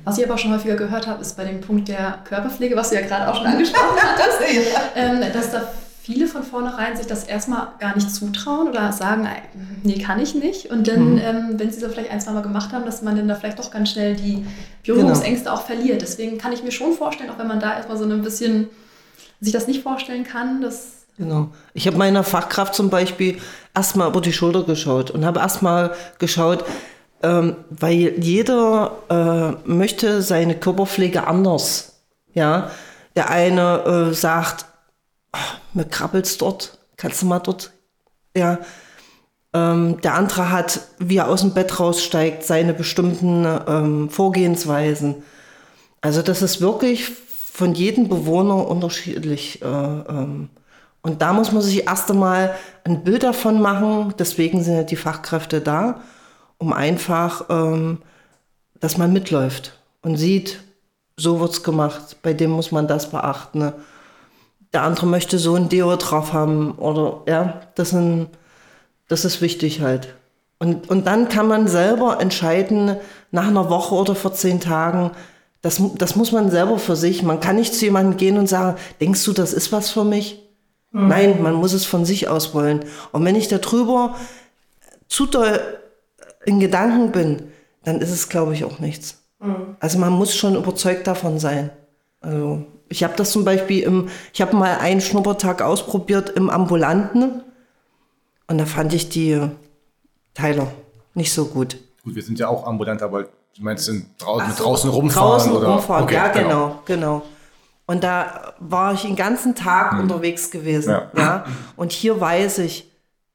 [0.05, 2.91] Was ich aber auch schon häufiger gehört habe, ist bei dem Punkt der Körperpflege, was
[2.91, 4.39] du ja gerade auch schon angesprochen hattest,
[4.97, 5.63] ähm, dass da
[6.05, 9.41] viele von vornherein sich das erstmal gar nicht zutrauen oder sagen, "Ei,
[9.85, 10.71] nee, kann ich nicht.
[10.71, 13.27] Und dann, ähm, wenn sie das vielleicht ein, zwei Mal gemacht haben, dass man dann
[13.27, 14.45] da vielleicht doch ganz schnell die
[14.85, 16.03] Berührungsängste auch verliert.
[16.03, 18.69] Deswegen kann ich mir schon vorstellen, auch wenn man da erstmal so ein bisschen
[19.41, 21.49] sich das nicht vorstellen kann, dass Genau.
[21.75, 23.39] Ich habe meiner Fachkraft zum Beispiel
[23.75, 26.65] erstmal über die Schulter geschaut und habe erstmal geschaut,
[27.23, 32.01] ähm, weil jeder äh, möchte seine Körperpflege anders.
[32.35, 32.71] Ja,
[33.15, 34.67] der eine äh, sagt,
[35.35, 37.73] "Ah, mir krabbelt's dort, kannst du mal dort,
[38.37, 38.59] ja.
[39.53, 45.23] Ähm, der andere hat, wie er aus dem Bett raussteigt, seine bestimmten ähm, Vorgehensweisen.
[46.01, 47.09] Also das ist wirklich
[47.53, 49.63] von jedem Bewohner unterschiedlich.
[49.63, 50.49] Äh, ähm,
[51.03, 54.15] und da muss man sich erst einmal ein Bild davon machen.
[54.19, 56.01] Deswegen sind ja die Fachkräfte da,
[56.59, 57.99] um einfach, ähm,
[58.81, 60.61] dass man mitläuft und sieht,
[61.17, 62.17] so wird's gemacht.
[62.23, 63.61] Bei dem muss man das beachten.
[63.61, 63.75] Ne?
[64.75, 68.29] Der andere möchte so ein Deo drauf haben oder ja, das sind,
[69.09, 70.15] das ist wichtig halt.
[70.59, 72.97] Und, und dann kann man selber entscheiden,
[73.31, 75.13] nach einer Woche oder vor zehn Tagen,
[75.63, 77.23] das, das muss man selber für sich.
[77.23, 80.43] Man kann nicht zu jemandem gehen und sagen, denkst du, das ist was für mich?
[80.91, 82.85] Nein, man muss es von sich aus wollen.
[83.11, 84.15] Und wenn ich darüber
[85.09, 85.59] zu doll
[86.45, 87.49] in Gedanken bin,
[87.83, 89.23] dann ist es, glaube ich, auch nichts.
[89.81, 91.71] Also man muss schon überzeugt davon sein.
[92.21, 97.43] Also ich habe das zum Beispiel im, ich habe mal einen Schnuppertag ausprobiert im Ambulanten
[98.47, 99.41] und da fand ich die
[100.33, 100.69] Teiler
[101.15, 101.77] nicht so gut.
[102.05, 105.29] Gut, wir sind ja auch ambulant, aber du meinst in drau mit draußen rumfahren?
[105.29, 105.69] Draußen oder?
[105.69, 107.23] rumfahren, Okay, ja, genau, genau.
[107.87, 110.91] Und da war ich den ganzen Tag unterwegs gewesen.
[110.91, 111.11] Ja.
[111.17, 111.45] Ja.
[111.75, 112.89] Und hier weiß ich,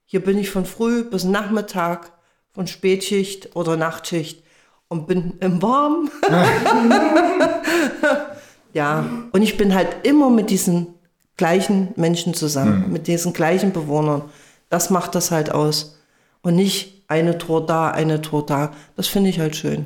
[0.06, 2.14] hier bin ich von früh bis Nachmittag,
[2.54, 4.42] von Spätschicht oder Nachtschicht
[4.88, 6.10] und bin im Warm.
[8.74, 10.88] ja, und ich bin halt immer mit diesen
[11.38, 14.24] gleichen Menschen zusammen, mit diesen gleichen Bewohnern.
[14.70, 15.98] Das macht das halt aus.
[16.42, 18.72] Und nicht eine Tour da, eine Tour da.
[18.96, 19.86] Das finde ich halt schön.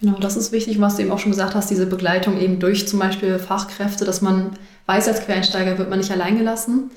[0.00, 2.86] Genau, das ist wichtig, was du eben auch schon gesagt hast, diese Begleitung eben durch
[2.86, 4.50] zum Beispiel Fachkräfte, dass man
[4.86, 6.90] weiß, als Quereinsteiger wird man nicht allein gelassen.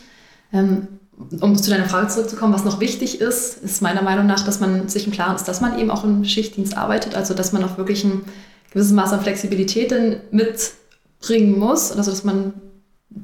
[0.53, 0.87] Ähm,
[1.39, 4.87] um zu deiner Frage zurückzukommen, was noch wichtig ist, ist meiner Meinung nach, dass man
[4.89, 7.77] sich im Klaren ist, dass man eben auch im Schichtdienst arbeitet, also dass man auch
[7.77, 8.23] wirklich ein
[8.71, 9.91] gewisses Maß an Flexibilität
[11.21, 12.53] mitbringen muss, also dass man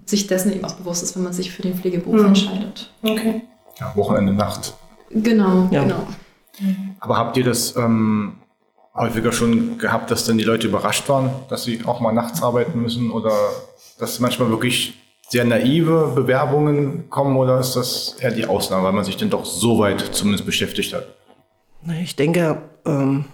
[0.05, 2.27] sich dessen eben auch bewusst ist, wenn man sich für den Pflegeberuf mhm.
[2.27, 2.91] entscheidet.
[3.01, 3.41] Okay.
[3.79, 4.73] Ja, Wochenende, Nacht.
[5.12, 5.83] Genau, ja.
[5.83, 6.07] genau.
[6.99, 8.38] Aber habt ihr das ähm,
[8.93, 12.81] häufiger schon gehabt, dass dann die Leute überrascht waren, dass sie auch mal nachts arbeiten
[12.81, 13.31] müssen oder
[13.99, 14.95] dass manchmal wirklich
[15.29, 19.45] sehr naive Bewerbungen kommen oder ist das eher die Ausnahme, weil man sich denn doch
[19.45, 21.07] so weit zumindest beschäftigt hat?
[22.01, 23.25] Ich denke, ähm,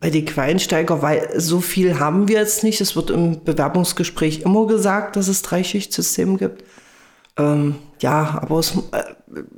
[0.00, 2.80] bei den Queinsteiger, weil so viel haben wir jetzt nicht.
[2.80, 6.64] Es wird im Bewerbungsgespräch immer gesagt, dass es Dreischichtsystem gibt.
[7.36, 9.02] Ähm, ja, aber es äh,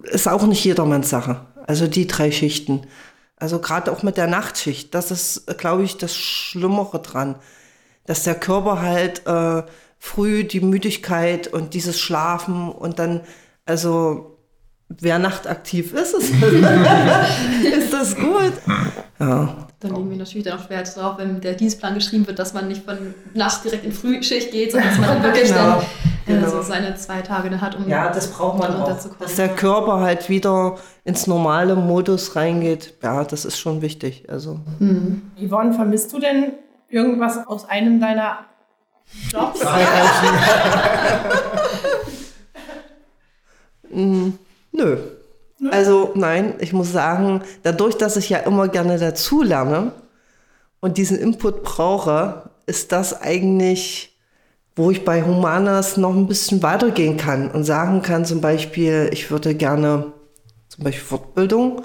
[0.04, 1.46] ist auch nicht jedermanns Sache.
[1.66, 2.86] Also die drei Schichten.
[3.36, 7.36] Also gerade auch mit der Nachtschicht, das ist, glaube ich, das Schlimmere dran.
[8.06, 9.62] Dass der Körper halt äh,
[9.98, 13.20] früh die Müdigkeit und dieses Schlafen und dann,
[13.66, 14.38] also
[14.88, 18.52] wer nachtaktiv ist, ist, ist das gut.
[19.18, 19.68] Ja.
[19.80, 22.68] Dann legen wir natürlich dann auch Wert darauf, wenn der Dienstplan geschrieben wird, dass man
[22.68, 25.82] nicht von Nacht direkt in Frühschicht geht, sondern dass man dann wirklich genau.
[26.26, 26.50] dann äh, genau.
[26.50, 28.94] so seine zwei Tage hat, um Ja, das braucht man auch.
[29.18, 32.92] Dass der Körper halt wieder ins normale Modus reingeht.
[33.02, 34.28] Ja, das ist schon wichtig.
[34.28, 34.60] Also.
[34.80, 35.30] Mhm.
[35.42, 36.52] Yvonne, vermisst du denn
[36.90, 38.40] irgendwas aus einem deiner
[39.30, 39.64] Jobs?
[43.90, 44.28] mm,
[44.72, 44.98] nö.
[45.70, 49.92] Also nein, ich muss sagen, dadurch, dass ich ja immer gerne dazulerne
[50.80, 54.16] und diesen Input brauche, ist das eigentlich,
[54.74, 59.30] wo ich bei Humanas noch ein bisschen weitergehen kann und sagen kann, zum Beispiel, ich
[59.30, 60.12] würde gerne,
[60.68, 61.82] zum Beispiel Fortbildung,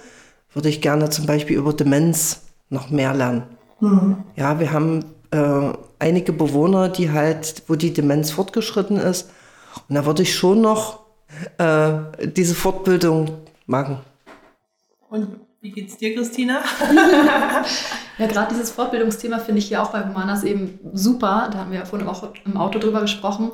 [0.53, 3.43] würde ich gerne zum Beispiel über Demenz noch mehr lernen.
[3.81, 4.17] Mhm.
[4.37, 9.29] Ja, wir haben äh, einige Bewohner, die halt, wo die Demenz fortgeschritten ist.
[9.89, 11.01] Und da würde ich schon noch
[11.57, 13.99] äh, diese Fortbildung machen.
[15.09, 16.61] Und wie geht's dir, Christina?
[18.17, 21.49] ja, gerade dieses Fortbildungsthema finde ich hier auch bei Humanas eben super.
[21.51, 23.51] Da haben wir ja vorhin auch im Auto drüber gesprochen.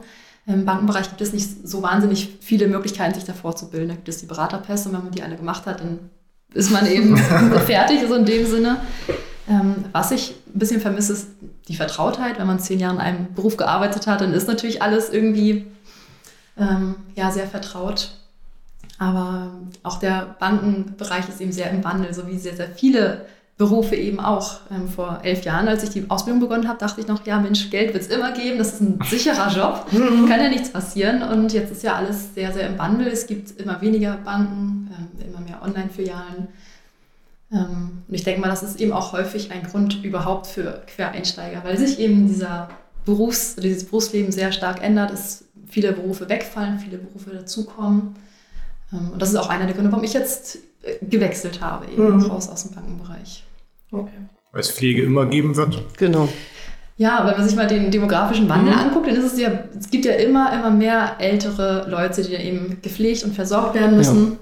[0.48, 3.90] Im Bankenbereich gibt es nicht so wahnsinnig viele Möglichkeiten, sich da fortzubilden.
[3.90, 6.10] Da gibt es die Beraterpässe und wenn man die alle gemacht hat, dann
[6.54, 7.16] ist man eben
[7.66, 8.78] fertig, so in dem Sinne.
[9.48, 11.28] Ähm, was ich ein bisschen vermisse, ist
[11.68, 12.40] die Vertrautheit.
[12.40, 15.68] Wenn man zehn Jahre in einem Beruf gearbeitet hat, dann ist natürlich alles irgendwie
[16.58, 18.18] ähm, ja, sehr vertraut.
[19.02, 19.50] Aber
[19.82, 23.26] auch der Bankenbereich ist eben sehr im Wandel, so wie sehr, sehr viele
[23.58, 24.60] Berufe eben auch.
[24.70, 27.72] Ähm, vor elf Jahren, als ich die Ausbildung begonnen habe, dachte ich noch, ja Mensch,
[27.72, 30.30] Geld wird es immer geben, das ist ein sicherer Job, mhm.
[30.30, 31.24] kann ja nichts passieren.
[31.24, 33.08] Und jetzt ist ja alles sehr, sehr im Wandel.
[33.08, 36.50] Es gibt immer weniger Banken, ähm, immer mehr Online-Filialen.
[37.52, 41.64] Ähm, und ich denke mal, das ist eben auch häufig ein Grund überhaupt für Quereinsteiger,
[41.64, 42.70] weil sich eben dieser
[43.04, 48.16] Berufs-, dieses Berufsleben sehr stark ändert, dass viele Berufe wegfallen, viele Berufe dazukommen.
[48.94, 52.18] Ähm, und das ist auch einer der Gründe, warum ich jetzt äh, gewechselt habe, eben
[52.18, 52.24] mhm.
[52.24, 53.44] raus aus dem Bankenbereich.
[53.92, 54.12] Okay.
[54.52, 55.82] Weil es Pflege immer geben wird.
[55.98, 56.28] Genau.
[56.98, 58.80] Ja, wenn man sich mal den demografischen Wandel mhm.
[58.80, 62.40] anguckt, dann ist es ja, es gibt ja immer, immer mehr ältere Leute, die ja
[62.40, 64.38] eben gepflegt und versorgt werden müssen.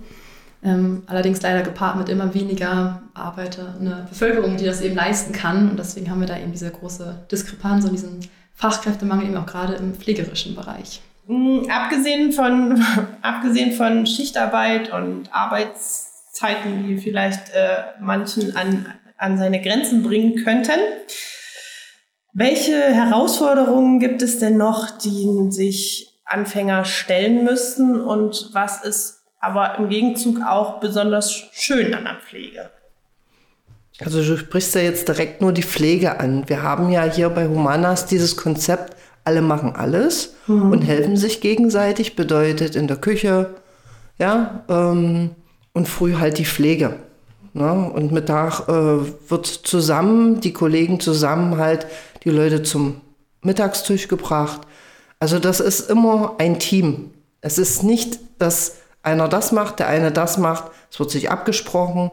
[0.62, 0.72] Ja.
[0.72, 5.70] Ähm, allerdings leider gepaart mit immer weniger Arbeiter, eine Bevölkerung, die das eben leisten kann.
[5.70, 8.20] Und deswegen haben wir da eben diese große Diskrepanz und diesen
[8.56, 11.02] Fachkräftemangel eben auch gerade im pflegerischen Bereich.
[11.30, 12.84] Hm, abgesehen von,
[13.22, 18.88] abgesehen von Schichtarbeit und Arbeitszeiten, die vielleicht äh, manchen an,
[19.18, 20.80] an seine Grenzen bringen könnten,
[22.34, 29.78] welche Herausforderungen gibt es denn noch, die sich Anfänger stellen müssen und was ist aber
[29.78, 32.72] im Gegenzug auch besonders schön an der Pflege?
[34.00, 36.48] Also du sprichst ja jetzt direkt nur die Pflege an.
[36.48, 38.96] Wir haben ja hier bei Humanas dieses Konzept,
[39.30, 40.72] alle machen alles mhm.
[40.72, 43.52] und helfen sich gegenseitig, bedeutet in der Küche,
[44.18, 45.30] ja, ähm,
[45.74, 46.96] und früh halt die Pflege.
[47.54, 47.72] Ne?
[47.72, 51.86] Und Mittag äh, wird zusammen, die Kollegen zusammen halt
[52.24, 53.02] die Leute zum
[53.44, 54.62] Mittagstisch gebracht.
[55.20, 57.12] Also das ist immer ein Team.
[57.42, 60.72] Es ist nicht, dass einer das macht, der eine das macht.
[60.92, 62.10] Es wird sich abgesprochen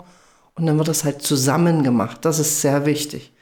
[0.55, 2.19] und dann wird es halt zusammen gemacht.
[2.27, 3.33] Das ist sehr wichtig.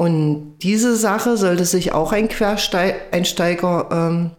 [0.00, 4.30] Und diese Sache sollte sich auch ein Quereinsteiger ähm,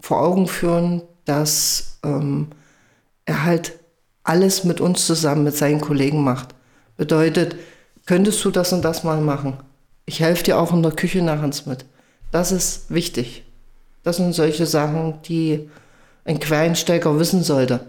[0.00, 2.48] vor Augen führen, dass ähm,
[3.24, 3.74] er halt
[4.24, 6.48] alles mit uns zusammen, mit seinen Kollegen macht.
[6.96, 7.54] Bedeutet,
[8.06, 9.56] könntest du das und das mal machen?
[10.04, 11.84] Ich helfe dir auch in der Küche nachher mit.
[12.32, 13.44] Das ist wichtig.
[14.02, 15.70] Das sind solche Sachen, die
[16.24, 17.86] ein Quereinsteiger wissen sollte.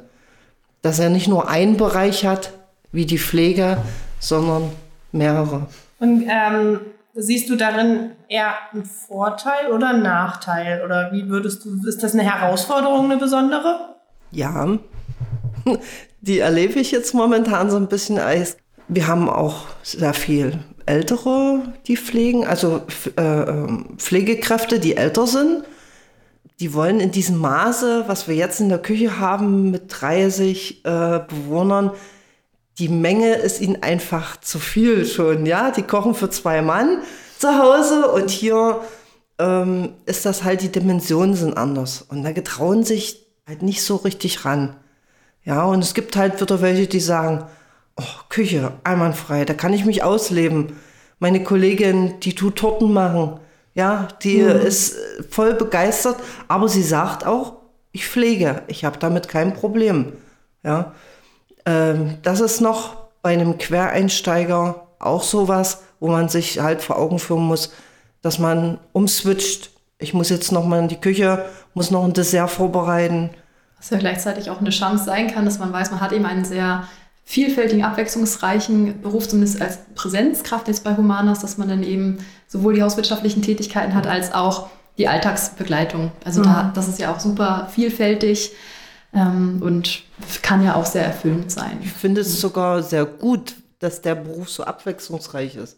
[0.84, 2.52] Dass er nicht nur einen Bereich hat,
[2.92, 3.80] wie die Pflege,
[4.20, 4.70] sondern
[5.12, 5.66] mehrere.
[6.04, 6.82] Und ähm,
[7.14, 10.84] siehst du darin eher einen Vorteil oder einen Nachteil?
[10.84, 13.96] Oder wie würdest du, ist das eine Herausforderung, eine besondere?
[14.30, 14.68] Ja,
[16.22, 18.58] die erlebe ich jetzt momentan so ein bisschen als,
[18.90, 22.82] wir haben auch sehr viel Ältere, die pflegen, also
[23.16, 25.64] äh, ähm, Pflegekräfte, die älter sind.
[26.60, 31.20] Die wollen in diesem Maße, was wir jetzt in der Küche haben, mit 30 äh,
[31.30, 31.92] Bewohnern,
[32.80, 35.46] die Menge ist ihnen einfach zu viel schon.
[35.46, 37.00] Ja, die kochen für zwei Mann
[37.38, 38.82] zu Hause und hier
[39.40, 42.02] ähm, ist das halt, die Dimensionen sind anders.
[42.02, 44.76] Und da getrauen sich halt nicht so richtig ran.
[45.44, 47.46] Ja, und es gibt halt wieder welche, die sagen,
[47.98, 50.80] oh, Küche, einwandfrei, da kann ich mich ausleben.
[51.20, 53.40] Meine Kollegin, die tut Torten machen.
[53.76, 54.50] Ja, die mhm.
[54.50, 54.96] ist
[55.30, 57.58] voll begeistert, aber sie sagt auch,
[57.92, 60.14] ich pflege, ich habe damit kein Problem.
[60.64, 60.94] Ja,
[61.66, 67.20] ähm, das ist noch bei einem Quereinsteiger auch sowas, wo man sich halt vor Augen
[67.20, 67.72] führen muss,
[68.22, 69.72] dass man umswitcht.
[69.98, 73.30] Ich muss jetzt noch mal in die Küche, muss noch ein Dessert vorbereiten.
[73.78, 76.46] Was ja gleichzeitig auch eine Chance sein kann, dass man weiß, man hat eben einen
[76.46, 76.88] sehr
[77.26, 82.84] vielfältigen, abwechslungsreichen Beruf, zumindest als Präsenzkraft jetzt bei Humanas, dass man dann eben sowohl die
[82.84, 86.12] hauswirtschaftlichen Tätigkeiten hat, als auch die Alltagsbegleitung.
[86.26, 86.46] Also mhm.
[86.46, 88.52] da, das ist ja auch super vielfältig
[89.14, 90.04] ähm, und
[90.42, 91.80] kann ja auch sehr erfüllend sein.
[91.82, 95.78] Ich finde es sogar sehr gut, dass der Beruf so abwechslungsreich ist.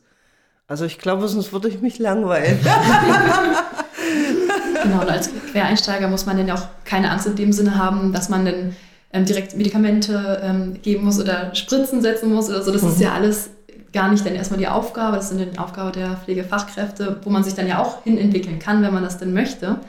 [0.67, 2.59] Also ich glaube, sonst würde ich mich langweilen.
[4.83, 8.13] genau, und als Quereinsteiger muss man dann ja auch keine Angst in dem Sinne haben,
[8.13, 8.75] dass man dann
[9.13, 12.71] ähm, direkt Medikamente ähm, geben muss oder Spritzen setzen muss oder so.
[12.71, 12.89] Das mhm.
[12.89, 13.51] ist ja alles
[13.93, 17.53] gar nicht dann erstmal die Aufgabe, das sind dann Aufgabe der Pflegefachkräfte, wo man sich
[17.53, 19.79] dann ja auch hinentwickeln kann, wenn man das denn möchte.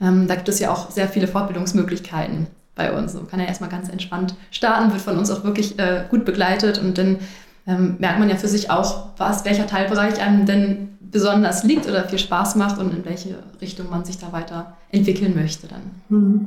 [0.00, 3.14] Ähm, da gibt es ja auch sehr viele Fortbildungsmöglichkeiten bei uns.
[3.14, 6.78] Man kann ja erstmal ganz entspannt starten, wird von uns auch wirklich äh, gut begleitet
[6.78, 7.18] und dann
[7.66, 12.08] ähm, merkt man ja für sich auch, was, welcher Teilbereich einem denn besonders liegt oder
[12.08, 15.82] viel Spaß macht und in welche Richtung man sich da weiter entwickeln möchte dann.
[16.08, 16.46] Mhm.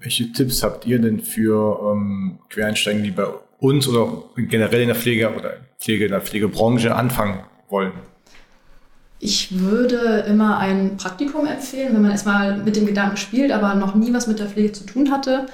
[0.00, 3.26] Welche Tipps habt ihr denn für ähm, Quereinsteiger, die bei
[3.58, 7.92] uns oder generell in der Pflege oder Pflege in der Pflegebranche anfangen wollen?
[9.24, 13.94] Ich würde immer ein Praktikum empfehlen, wenn man erstmal mit dem Gedanken spielt, aber noch
[13.94, 15.46] nie was mit der Pflege zu tun hatte.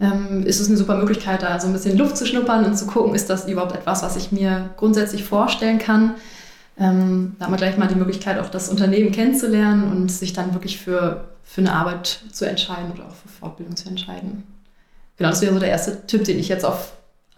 [0.00, 2.86] Ähm, ist es eine super Möglichkeit, da so ein bisschen Luft zu schnuppern und zu
[2.86, 6.14] gucken, ist das überhaupt etwas, was ich mir grundsätzlich vorstellen kann.
[6.78, 10.54] Ähm, da hat man gleich mal die Möglichkeit, auch das Unternehmen kennenzulernen und sich dann
[10.54, 14.44] wirklich für, für eine Arbeit zu entscheiden oder auch für Fortbildung zu entscheiden.
[15.16, 16.92] Genau, das wäre so der erste Tipp, den ich jetzt auf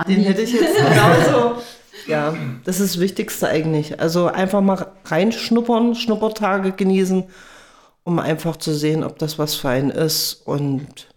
[0.07, 1.63] Den hätte ich jetzt genauso
[2.07, 2.35] ja,
[2.65, 4.01] das ist das Wichtigste eigentlich.
[4.01, 7.25] Also einfach mal reinschnuppern, Schnuppertage genießen,
[8.05, 10.43] um einfach zu sehen, ob das was für einen ist.
[10.45, 11.09] Und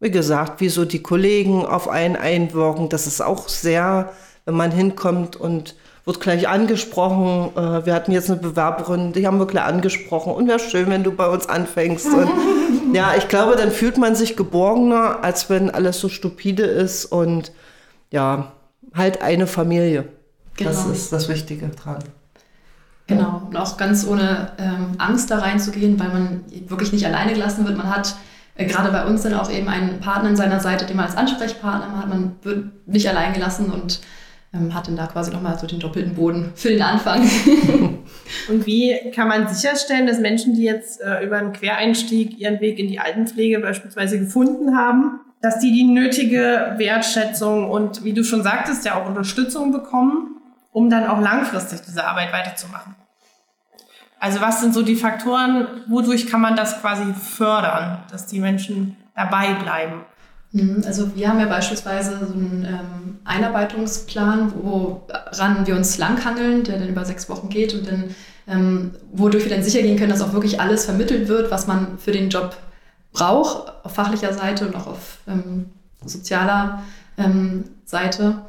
[0.00, 4.12] wie gesagt, wie so die Kollegen auf einen einwirken, das ist auch sehr,
[4.44, 5.74] wenn man hinkommt und
[6.08, 7.50] wird gleich angesprochen.
[7.54, 10.32] Äh, wir hatten jetzt eine Bewerberin, die haben wir gleich angesprochen.
[10.32, 12.06] Und wäre schön, wenn du bei uns anfängst.
[12.06, 12.30] Und
[12.94, 17.52] ja, ich glaube, dann fühlt man sich geborgener, als wenn alles so stupide ist und
[18.10, 18.52] ja,
[18.94, 20.04] halt eine Familie.
[20.58, 20.70] Genau.
[20.70, 22.04] Das ist das Wichtige dran.
[23.06, 27.66] Genau, und auch ganz ohne ähm, Angst da reinzugehen, weil man wirklich nicht alleine gelassen
[27.66, 27.78] wird.
[27.78, 28.16] Man hat
[28.54, 31.16] äh, gerade bei uns dann auch eben einen Partner an seiner Seite, den man als
[31.16, 32.08] Ansprechpartner hat.
[32.08, 34.00] Man wird nicht allein gelassen und
[34.52, 37.22] ähm, hat dann da quasi nochmal so den doppelten Boden für den Anfang.
[38.48, 42.78] und wie kann man sicherstellen, dass Menschen, die jetzt äh, über einen Quereinstieg ihren Weg
[42.78, 48.42] in die Altenpflege beispielsweise gefunden haben, dass die die nötige Wertschätzung und, wie du schon
[48.42, 50.37] sagtest, ja auch Unterstützung bekommen?
[50.72, 52.94] Um dann auch langfristig diese Arbeit weiterzumachen.
[54.20, 58.96] Also was sind so die Faktoren, wodurch kann man das quasi fördern, dass die Menschen
[59.14, 60.04] dabei bleiben?
[60.52, 66.78] Mhm, also wir haben ja beispielsweise so einen ähm, Einarbeitungsplan, woran wir uns langhangeln, der
[66.78, 68.14] dann über sechs Wochen geht und dann,
[68.48, 71.98] ähm, wodurch wir dann sicher gehen können, dass auch wirklich alles vermittelt wird, was man
[71.98, 72.56] für den Job
[73.12, 75.70] braucht, auf fachlicher Seite und auch auf ähm,
[76.04, 76.82] sozialer
[77.18, 78.42] ähm, Seite.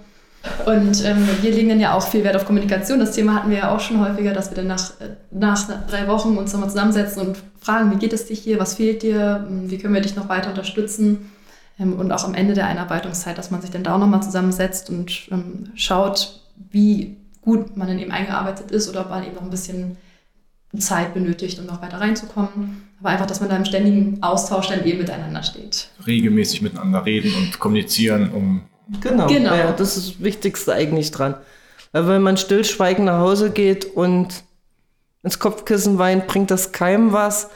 [0.65, 2.99] Und ähm, wir legen dann ja auch viel Wert auf Kommunikation.
[2.99, 4.93] Das Thema hatten wir ja auch schon häufiger, dass wir dann nach,
[5.31, 9.03] nach drei Wochen uns nochmal zusammensetzen und fragen, wie geht es dir hier, was fehlt
[9.03, 11.31] dir, hm, wie können wir dich noch weiter unterstützen.
[11.77, 14.89] Ähm, und auch am Ende der Einarbeitungszeit, dass man sich dann da auch nochmal zusammensetzt
[14.89, 19.43] und ähm, schaut, wie gut man dann eben eingearbeitet ist oder ob man eben noch
[19.43, 19.97] ein bisschen
[20.77, 22.83] Zeit benötigt, um noch weiter reinzukommen.
[22.99, 25.89] Aber einfach, dass man da im ständigen Austausch dann eben miteinander steht.
[26.05, 28.61] Regelmäßig miteinander reden und kommunizieren, um
[29.01, 29.55] Genau, genau.
[29.55, 31.35] Ja, das ist das Wichtigste eigentlich dran.
[31.91, 34.43] Weil wenn man stillschweigend nach Hause geht und
[35.23, 37.49] ins Kopfkissen weint, bringt das keinem was,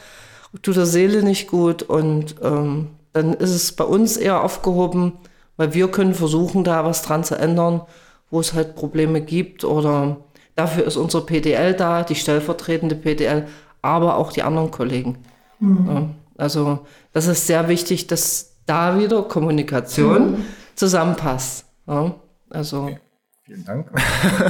[0.61, 5.13] tut der Seele nicht gut und ähm, dann ist es bei uns eher aufgehoben,
[5.57, 7.81] weil wir können versuchen, da was dran zu ändern,
[8.29, 10.17] wo es halt Probleme gibt oder
[10.55, 13.47] Dafür ist unsere PDL da, die stellvertretende PDL,
[13.81, 15.17] aber auch die anderen Kollegen.
[15.59, 16.79] Ja, also
[17.11, 20.45] das ist sehr wichtig, dass da wieder Kommunikation
[20.76, 21.65] zusammenpasst.
[21.88, 22.15] Ja,
[22.49, 22.99] also Okay.
[23.45, 23.91] Vielen Dank.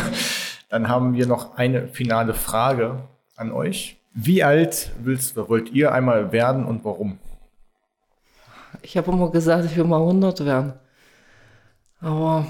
[0.70, 3.04] Dann haben wir noch eine finale Frage
[3.36, 4.00] an euch.
[4.14, 7.18] Wie alt willst, wollt ihr einmal werden und warum?
[8.84, 10.74] ich habe immer gesagt, ich will mal 100 werden.
[12.02, 12.46] Aber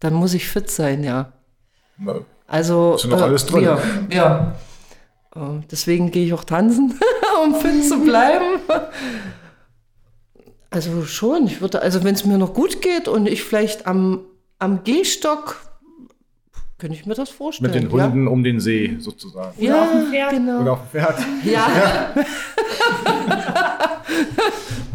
[0.00, 1.32] dann muss ich fit sein, ja.
[2.46, 3.64] Also Ist ja noch alles drin.
[3.64, 3.78] Ja,
[4.10, 4.54] ja.
[5.34, 6.98] Äh, Deswegen gehe ich auch tanzen,
[7.44, 8.60] um fit zu bleiben.
[10.70, 14.24] Also schon, ich würde, also wenn es mir noch gut geht und ich vielleicht am,
[14.58, 15.56] am Gehstock,
[16.78, 17.72] könnte ich mir das vorstellen.
[17.72, 19.52] Mit den Hunden um den See sozusagen.
[19.62, 20.30] Ja, ja auf dem Pferd.
[20.30, 20.60] genau.
[20.62, 21.18] Oder auf dem Pferd.
[21.44, 22.14] Ja.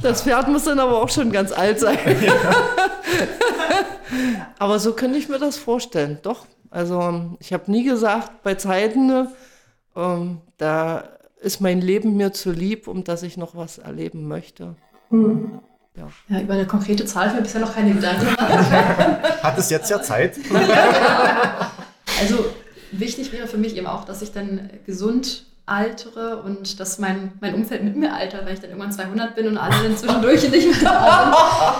[0.02, 1.98] Das Pferd muss dann aber auch schon ganz alt sein.
[4.60, 6.20] aber so könnte ich mir das vorstellen.
[6.22, 6.46] Doch.
[6.70, 9.28] Also ich habe nie gesagt, bei Zeiten,
[9.96, 11.06] ähm, da
[11.42, 14.76] ist mein Leben mir zu lieb, um dass ich noch was erleben möchte.
[16.28, 18.42] Ja, über eine konkrete Zahl habe ich bisher noch keine Gedanken gemacht.
[19.44, 20.38] Hat es jetzt ja Zeit?
[22.22, 22.46] Also
[22.94, 27.56] wichtig wäre für mich eben auch, dass ich dann gesund altere und dass mein, mein
[27.56, 30.82] Umfeld mit mir altert, weil ich dann irgendwann 200 bin und alle dann zwischendurch nicht
[30.82, 31.34] mehr da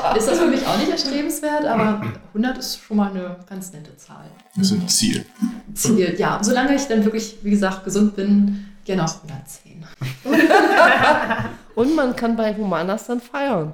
[0.10, 0.18] sind.
[0.18, 3.96] Ist das für mich auch nicht erstrebenswert, aber 100 ist schon mal eine ganz nette
[3.96, 4.26] Zahl.
[4.58, 5.26] Das ist ein Ziel.
[5.74, 6.40] Ziel, ja.
[6.42, 9.86] Solange ich dann wirklich, wie gesagt, gesund bin, gerne auch 110.
[11.76, 13.74] Und man kann bei Humanas dann feiern.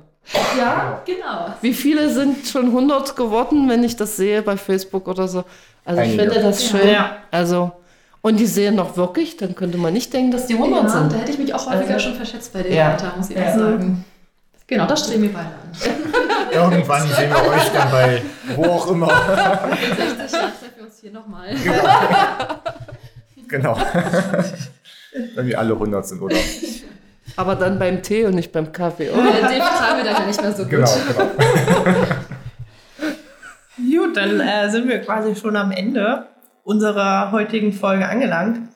[0.57, 1.53] Ja, genau.
[1.61, 5.43] Wie viele sind schon 100 geworden, wenn ich das sehe bei Facebook oder so?
[5.83, 6.31] Also ich Einige.
[6.31, 6.87] finde das schön.
[6.87, 7.17] Ja.
[7.31, 7.71] Also,
[8.21, 11.11] und die sehen noch wirklich, dann könnte man nicht denken, dass die 100 Ja, sind.
[11.11, 12.91] da hätte ich mich auch häufiger Also- schon verschätzt bei dem Ja.
[12.91, 13.57] Alter, muss ich Ja.
[13.57, 14.05] sagen.
[14.67, 16.51] Genau, das streben wir beide an.
[16.71, 18.21] Irgendwann sehen wir euch dann bei
[18.55, 19.07] wo auch immer.
[19.07, 21.55] 60 Jahre treffen wir uns hier nochmal.
[23.47, 23.75] Genau.
[25.35, 26.35] Wenn wir alle 100 sind, oder?
[27.35, 29.09] Aber dann beim Tee und nicht beim Kaffee.
[29.11, 29.15] Oh.
[29.15, 30.71] Den vertragen wir dann ja nicht mehr so gut.
[30.71, 31.95] Genau, genau.
[33.77, 36.27] Gut, dann äh, sind wir quasi schon am Ende
[36.63, 38.67] unserer heutigen Folge angelangt.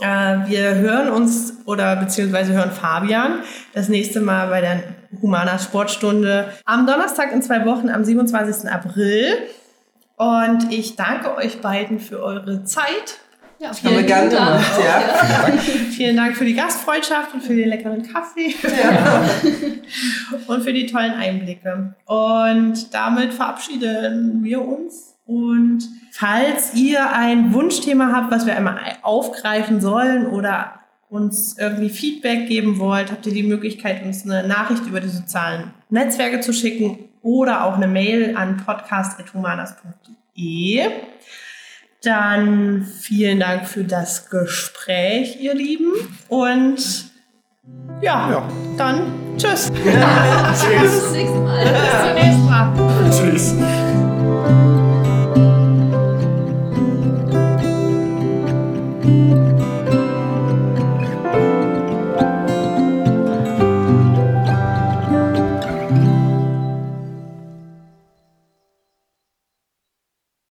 [0.00, 3.40] Äh, wir hören uns oder beziehungsweise hören Fabian
[3.74, 4.82] das nächste Mal bei der
[5.20, 8.70] Humana Sportstunde am Donnerstag in zwei Wochen am 27.
[8.70, 9.36] April.
[10.16, 13.20] Und ich danke euch beiden für eure Zeit.
[13.62, 14.58] Ja, Haben wir vielen gern Dank.
[14.58, 15.00] gemacht, ja.
[15.92, 18.52] Vielen Dank für die Gastfreundschaft und für den leckeren Kaffee
[20.48, 21.94] und für die tollen Einblicke.
[22.06, 25.14] Und damit verabschieden wir uns.
[25.26, 32.48] Und falls ihr ein Wunschthema habt, was wir einmal aufgreifen sollen oder uns irgendwie Feedback
[32.48, 36.98] geben wollt, habt ihr die Möglichkeit, uns eine Nachricht über die sozialen Netzwerke zu schicken
[37.22, 40.90] oder auch eine Mail an podcast.humanas.de.
[42.02, 45.92] Dann vielen Dank für das Gespräch, ihr Lieben.
[46.28, 47.10] Und
[48.00, 48.48] ja, Ja.
[48.76, 49.02] dann
[49.36, 49.70] tschüss.
[49.70, 51.64] Bis zum nächsten Mal.
[51.64, 53.10] Bis zum nächsten Mal.
[53.10, 53.54] Tschüss.